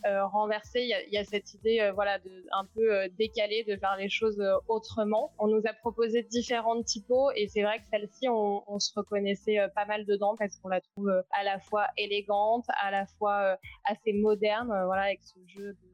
euh, 0.08 0.26
renversé. 0.26 0.82
Il 0.82 1.14
y, 1.14 1.18
a, 1.18 1.24
cette 1.24 1.54
idée, 1.54 1.80
euh, 1.82 1.92
voilà, 1.92 2.18
de 2.20 2.46
un 2.52 2.66
peu 2.66 2.94
euh, 2.94 3.08
décalée 3.18 3.64
de 3.64 3.76
faire 3.76 3.96
les 3.98 4.10
choses 4.10 4.42
autrement. 4.68 5.34
On 5.38 5.48
nous 5.48 5.62
a 5.66 5.74
proposé 5.74 6.24
différentes 6.24 6.86
typos 6.86 7.32
et 7.36 7.48
c'est 7.48 7.64
vrai 7.64 7.80
que 7.80 7.86
celle-ci, 7.92 8.30
on, 8.30 8.80
se 8.80 8.92
reconnaissait 8.96 9.58
pas 9.76 9.86
mal 9.86 10.06
dedans 10.06 10.36
parce 10.38 10.56
qu'on 10.58 10.70
la 10.70 10.82
trouve 10.82 11.10
à 11.32 11.44
la 11.44 11.60
fois 11.60 11.88
élégante, 11.98 12.66
à 12.82 12.92
la 12.92 13.06
fois 13.18 13.58
assez 13.86 14.14
moderne, 14.14 14.68
voilà, 14.86 15.04
avec 15.04 15.20
ce 15.24 15.40
jeu 15.48 15.74
du 15.74 15.87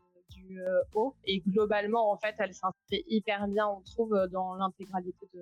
haut. 0.94 1.16
Et 1.26 1.42
globalement, 1.42 2.12
en 2.12 2.18
fait, 2.18 2.36
elle 2.40 2.54
s'inscrit 2.54 3.04
hyper 3.08 3.48
bien, 3.48 3.68
on 3.68 3.82
trouve, 3.82 4.28
dans 4.32 4.56
l'intégralité 4.56 5.28
de, 5.34 5.42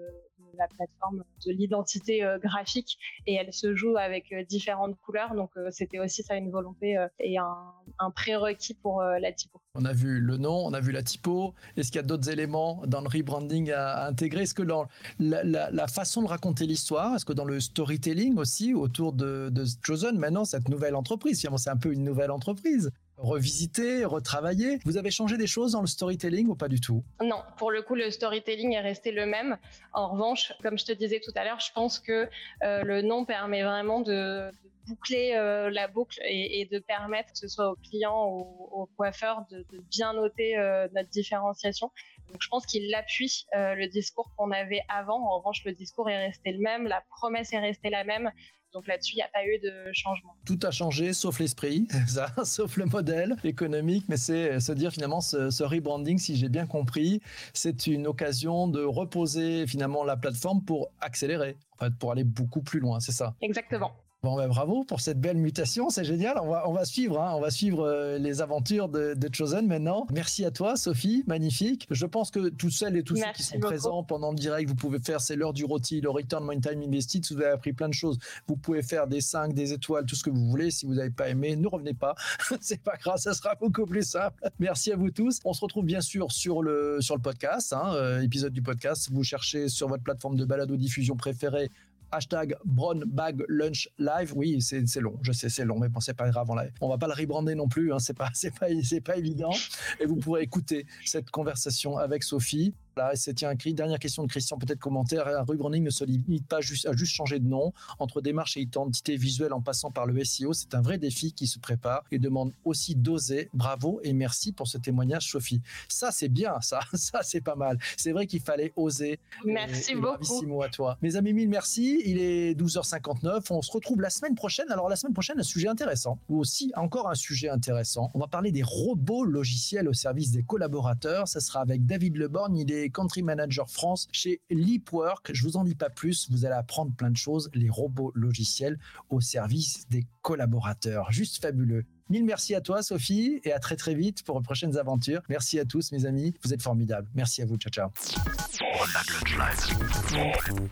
la 0.57 0.67
plateforme 0.67 1.23
de 1.45 1.51
l'identité 1.51 2.25
graphique. 2.41 2.97
Et 3.25 3.35
elle 3.35 3.53
se 3.53 3.75
joue 3.75 3.97
avec 3.97 4.33
différentes 4.47 4.99
couleurs. 5.01 5.33
Donc, 5.35 5.51
c'était 5.69 5.99
aussi 5.99 6.23
ça 6.23 6.35
une 6.35 6.51
volonté 6.51 6.97
et 7.19 7.37
un, 7.37 7.73
un 7.99 8.11
prérequis 8.11 8.73
pour 8.73 9.01
la 9.01 9.31
typo. 9.31 9.61
On 9.75 9.85
a 9.85 9.93
vu 9.93 10.19
le 10.19 10.35
nom, 10.35 10.65
on 10.65 10.73
a 10.73 10.81
vu 10.81 10.91
la 10.91 11.01
typo. 11.01 11.53
Est-ce 11.77 11.91
qu'il 11.91 11.95
y 11.95 12.03
a 12.03 12.07
d'autres 12.07 12.29
éléments 12.29 12.83
dans 12.87 12.99
le 12.99 13.07
rebranding 13.07 13.71
à, 13.71 14.07
intégrer? 14.07 14.41
Est-ce 14.43 14.53
que 14.53 14.63
dans 14.63 14.87
la, 15.19 15.87
façon 15.87 16.21
de 16.21 16.27
raconter 16.27 16.65
l'histoire, 16.65 17.15
est-ce 17.15 17.25
que 17.25 17.33
dans 17.33 17.45
le 17.45 17.59
storytelling 17.59 18.37
aussi 18.37 18.73
autour 18.73 19.13
de, 19.13 19.49
de 19.49 19.63
Chosen, 19.81 20.17
maintenant 20.17 20.43
cette 20.43 20.67
nouvelle 20.67 20.95
entreprise, 20.95 21.39
finalement 21.39 21.57
c'est 21.57 21.69
un 21.69 21.77
peu 21.77 21.93
une 21.93 22.03
nouvelle 22.03 22.31
entreprise, 22.31 22.91
revisiter, 23.21 24.03
retravailler. 24.03 24.79
Vous 24.83 24.97
avez 24.97 25.11
changé 25.11 25.37
des 25.37 25.47
choses 25.47 25.73
dans 25.73 25.81
le 25.81 25.87
storytelling 25.87 26.47
ou 26.47 26.55
pas 26.55 26.67
du 26.67 26.81
tout? 26.81 27.03
Non, 27.21 27.41
pour 27.57 27.71
le 27.71 27.81
coup, 27.81 27.95
le 27.95 28.09
storytelling 28.09 28.73
est 28.73 28.81
resté 28.81 29.11
le 29.11 29.25
même. 29.25 29.57
En 29.93 30.09
revanche, 30.09 30.53
comme 30.61 30.77
je 30.77 30.85
te 30.85 30.91
disais 30.91 31.21
tout 31.23 31.31
à 31.35 31.43
l'heure, 31.43 31.59
je 31.59 31.71
pense 31.71 31.99
que 31.99 32.27
euh, 32.63 32.83
le 32.83 33.01
nom 33.01 33.25
permet 33.25 33.63
vraiment 33.63 34.01
de, 34.01 34.51
boucler 34.87 35.33
euh, 35.35 35.69
la 35.69 35.87
boucle 35.87 36.19
et, 36.25 36.67
de 36.71 36.79
permettre 36.79 37.31
que 37.33 37.37
ce 37.37 37.47
soit 37.47 37.69
aux 37.69 37.75
clients 37.75 38.27
ou 38.27 38.67
aux 38.71 38.89
coiffeurs 38.97 39.45
de, 39.51 39.63
bien 39.91 40.13
noter 40.13 40.57
euh, 40.57 40.87
notre 40.95 41.09
différenciation. 41.09 41.91
Donc 42.31 42.41
je 42.41 42.47
pense 42.47 42.65
qu'il 42.65 42.93
appuie 42.95 43.45
le 43.53 43.87
discours 43.87 44.31
qu'on 44.37 44.51
avait 44.51 44.81
avant. 44.87 45.21
En 45.21 45.37
revanche, 45.37 45.63
le 45.65 45.73
discours 45.73 46.09
est 46.09 46.27
resté 46.27 46.53
le 46.53 46.59
même, 46.59 46.87
la 46.87 47.03
promesse 47.09 47.51
est 47.53 47.59
restée 47.59 47.89
la 47.89 48.05
même. 48.05 48.31
Donc 48.73 48.87
là-dessus, 48.87 49.13
il 49.13 49.17
n'y 49.17 49.21
a 49.21 49.27
pas 49.27 49.45
eu 49.45 49.59
de 49.59 49.91
changement. 49.93 50.35
Tout 50.45 50.59
a 50.63 50.71
changé, 50.71 51.13
sauf 51.13 51.39
l'esprit, 51.39 51.87
ça, 52.07 52.33
sauf 52.43 52.77
le 52.77 52.85
modèle 52.85 53.35
économique, 53.43 54.05
mais 54.07 54.17
c'est 54.17 54.59
se 54.59 54.71
dire 54.71 54.91
finalement 54.91 55.21
ce, 55.21 55.63
rebranding, 55.63 56.17
si 56.17 56.37
j'ai 56.37 56.49
bien 56.49 56.65
compris, 56.65 57.21
c'est 57.53 57.87
une 57.87 58.07
occasion 58.07 58.67
de 58.67 58.83
reposer 58.83 59.67
finalement 59.67 60.03
la 60.03 60.17
plateforme 60.17 60.63
pour 60.63 60.89
accélérer, 61.01 61.57
en 61.73 61.85
fait, 61.85 61.95
pour 61.97 62.11
aller 62.11 62.23
beaucoup 62.23 62.61
plus 62.61 62.79
loin, 62.79 62.99
c'est 62.99 63.11
ça? 63.11 63.35
Exactement. 63.41 63.91
Bon, 64.23 64.37
ben, 64.37 64.47
bravo 64.47 64.83
pour 64.83 65.01
cette 65.01 65.19
belle 65.19 65.37
mutation, 65.37 65.89
c'est 65.89 66.03
génial. 66.03 66.37
On 66.43 66.47
va, 66.47 66.69
on 66.69 66.73
va 66.73 66.85
suivre, 66.85 67.19
hein. 67.19 67.33
on 67.33 67.41
va 67.41 67.49
suivre 67.49 67.87
euh, 67.87 68.19
les 68.19 68.43
aventures 68.43 68.87
de, 68.87 69.15
de, 69.15 69.33
Chosen 69.33 69.65
maintenant. 69.65 70.05
Merci 70.13 70.45
à 70.45 70.51
toi, 70.51 70.75
Sophie, 70.75 71.23
magnifique. 71.25 71.87
Je 71.89 72.05
pense 72.05 72.29
que 72.29 72.49
tous 72.49 72.69
celles 72.69 72.97
et 72.97 73.01
tous 73.01 73.15
ceux 73.15 73.31
qui 73.33 73.41
sont 73.41 73.59
présents 73.59 74.03
pendant 74.03 74.29
le 74.29 74.35
direct, 74.35 74.69
vous 74.69 74.75
pouvez 74.75 74.99
faire, 74.99 75.21
c'est 75.21 75.35
l'heure 75.35 75.53
du 75.53 75.65
rôti, 75.65 76.01
le 76.01 76.11
return 76.11 76.47
on 76.47 76.59
time 76.59 76.83
invested. 76.83 77.25
Vous 77.31 77.37
avez 77.37 77.47
appris 77.47 77.73
plein 77.73 77.89
de 77.89 77.95
choses, 77.95 78.19
vous 78.45 78.55
pouvez 78.55 78.83
faire 78.83 79.07
des 79.07 79.21
5, 79.21 79.55
des 79.55 79.73
étoiles, 79.73 80.05
tout 80.05 80.15
ce 80.15 80.23
que 80.23 80.29
vous 80.29 80.47
voulez. 80.51 80.69
Si 80.69 80.85
vous 80.85 80.93
n'avez 80.93 81.09
pas 81.09 81.27
aimé, 81.27 81.55
ne 81.55 81.67
revenez 81.67 81.95
pas. 81.95 82.13
c'est 82.61 82.83
pas 82.83 82.97
grave, 82.97 83.17
ça 83.17 83.33
sera 83.33 83.55
beaucoup 83.55 83.87
plus 83.87 84.07
simple. 84.07 84.47
Merci 84.59 84.91
à 84.91 84.97
vous 84.97 85.09
tous. 85.09 85.39
On 85.45 85.53
se 85.53 85.61
retrouve 85.61 85.85
bien 85.85 86.01
sûr 86.01 86.31
sur 86.31 86.61
le, 86.61 87.01
sur 87.01 87.15
le 87.15 87.23
podcast, 87.23 87.73
hein, 87.73 87.91
euh, 87.95 88.21
épisode 88.21 88.53
du 88.53 88.61
podcast. 88.61 89.09
Vous 89.11 89.23
cherchez 89.23 89.67
sur 89.67 89.87
votre 89.87 90.03
plateforme 90.03 90.35
de 90.35 90.45
balado 90.45 90.77
diffusion 90.77 91.15
préférée 91.15 91.71
hashtag 92.11 92.55
Brown 92.65 93.03
Bag 93.05 93.43
Lunch 93.47 93.89
Live. 93.97 94.33
Oui, 94.35 94.61
c'est 94.61 94.99
long, 94.99 95.17
je 95.21 95.31
sais, 95.31 95.49
c'est 95.49 95.65
long, 95.65 95.79
mais 95.79 95.89
bon, 95.89 95.99
c'est 95.99 96.13
pas 96.13 96.29
grave. 96.29 96.47
On, 96.81 96.89
va 96.89 96.97
pas 96.97 97.07
le 97.07 97.13
rebrander 97.13 97.55
non 97.55 97.67
plus, 97.67 97.93
hein, 97.93 97.99
c'est 97.99 98.17
pas, 98.17 98.29
pas, 98.59 98.67
pas 99.05 99.17
évident. 99.17 99.53
Et 99.99 100.05
vous 100.05 100.17
pourrez 100.17 100.41
écouter 100.41 100.85
cette 101.05 101.29
conversation 101.29 101.97
avec 101.97 102.23
Sophie. 102.23 102.73
Là, 102.97 103.11
c'est 103.15 103.33
tiens, 103.33 103.53
dernière 103.55 103.99
question 103.99 104.23
de 104.23 104.27
Christian, 104.27 104.57
peut-être 104.57 104.79
commentaire. 104.79 105.27
Un 105.27 105.43
rebranding 105.43 105.83
ne 105.83 105.89
se 105.89 106.03
limite 106.03 106.45
pas 106.47 106.61
juste 106.61 106.85
à 106.85 106.93
juste 106.93 107.13
changer 107.13 107.39
de 107.39 107.47
nom. 107.47 107.73
Entre 107.99 108.21
démarche 108.21 108.57
et 108.57 108.61
identité 108.61 109.15
visuelle 109.15 109.53
en 109.53 109.61
passant 109.61 109.91
par 109.91 110.05
le 110.05 110.23
SEO, 110.23 110.53
c'est 110.53 110.73
un 110.75 110.81
vrai 110.81 110.97
défi 110.97 111.33
qui 111.33 111.47
se 111.47 111.59
prépare 111.59 112.03
et 112.11 112.19
demande 112.19 112.53
aussi 112.65 112.95
d'oser. 112.95 113.49
Bravo 113.53 113.99
et 114.03 114.13
merci 114.13 114.51
pour 114.51 114.67
ce 114.67 114.77
témoignage, 114.77 115.29
Sophie. 115.29 115.61
Ça, 115.87 116.11
c'est 116.11 116.29
bien, 116.29 116.59
ça. 116.61 116.81
Ça, 116.93 117.21
c'est 117.23 117.41
pas 117.41 117.55
mal. 117.55 117.79
C'est 117.97 118.11
vrai 118.11 118.27
qu'il 118.27 118.41
fallait 118.41 118.73
oser. 118.75 119.19
Merci 119.43 119.95
beaucoup. 119.95 120.61
à 120.61 120.69
toi. 120.69 120.97
Mes 121.01 121.15
amis, 121.15 121.33
mille 121.33 121.49
merci. 121.49 122.01
Il 122.05 122.19
est 122.19 122.53
12h59. 122.53 123.47
On 123.49 123.61
se 123.61 123.71
retrouve 123.71 124.01
la 124.01 124.09
semaine 124.09 124.35
prochaine. 124.35 124.69
Alors, 124.69 124.87
la 124.87 124.95
semaine 124.95 125.13
prochaine, 125.13 125.39
un 125.39 125.43
sujet 125.43 125.67
intéressant. 125.67 126.19
Ou 126.29 126.39
aussi, 126.39 126.71
encore 126.75 127.09
un 127.09 127.15
sujet 127.15 127.49
intéressant. 127.49 128.11
On 128.13 128.19
va 128.19 128.27
parler 128.27 128.51
des 128.51 128.63
robots 128.63 129.23
logiciels 129.23 129.87
au 129.87 129.93
service 129.93 130.31
des 130.31 130.43
collaborateurs. 130.43 131.27
Ça 131.27 131.39
sera 131.39 131.61
avec 131.61 131.85
David 131.85 132.17
Leborgne. 132.17 132.57
Il 132.57 132.71
est 132.71 132.80
Country 132.89 133.21
Manager 133.21 133.69
France 133.69 134.07
chez 134.11 134.41
Leapwork. 134.49 135.31
Je 135.33 135.43
vous 135.43 135.57
en 135.57 135.63
dis 135.63 135.75
pas 135.75 135.89
plus, 135.89 136.29
vous 136.29 136.45
allez 136.45 136.55
apprendre 136.55 136.93
plein 136.95 137.11
de 137.11 137.17
choses, 137.17 137.49
les 137.53 137.69
robots 137.69 138.11
logiciels 138.15 138.79
au 139.09 139.21
service 139.21 139.87
des 139.89 140.05
collaborateurs. 140.21 141.11
Juste 141.11 141.41
fabuleux. 141.41 141.85
Mille 142.09 142.25
merci 142.25 142.55
à 142.55 142.61
toi, 142.61 142.83
Sophie, 142.83 143.39
et 143.43 143.53
à 143.53 143.59
très 143.59 143.75
très 143.75 143.95
vite 143.95 144.23
pour 144.23 144.39
de 144.39 144.43
prochaines 144.43 144.77
aventures. 144.77 145.21
Merci 145.29 145.59
à 145.59 145.65
tous, 145.65 145.91
mes 145.91 146.05
amis. 146.05 146.33
Vous 146.43 146.53
êtes 146.53 146.61
formidables. 146.61 147.07
Merci 147.15 147.41
à 147.41 147.45
vous. 147.45 147.57
Ciao, 147.57 147.71
ciao. 147.71 147.89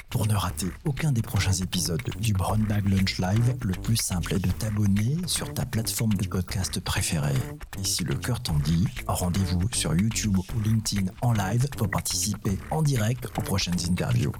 Pour 0.09 0.27
ne 0.27 0.35
rater 0.35 0.67
aucun 0.85 1.11
des 1.11 1.21
prochains 1.21 1.53
épisodes 1.53 2.01
du 2.19 2.33
Brown 2.33 2.61
Bag 2.63 2.87
Lunch 2.87 3.19
Live, 3.19 3.55
le 3.61 3.73
plus 3.73 3.97
simple 3.97 4.35
est 4.35 4.39
de 4.39 4.51
t'abonner 4.51 5.17
sur 5.27 5.53
ta 5.53 5.65
plateforme 5.65 6.13
de 6.13 6.27
podcast 6.27 6.79
préférée. 6.79 7.33
Et 7.79 7.83
si 7.83 8.03
le 8.03 8.15
cœur 8.15 8.41
t'en 8.41 8.57
dit, 8.59 8.85
rendez-vous 9.07 9.67
sur 9.73 9.93
YouTube 9.95 10.37
ou 10.37 10.59
LinkedIn 10.61 11.11
en 11.21 11.33
live 11.33 11.67
pour 11.77 11.89
participer 11.89 12.57
en 12.71 12.81
direct 12.81 13.27
aux 13.37 13.41
prochaines 13.41 13.79
interviews. 13.89 14.33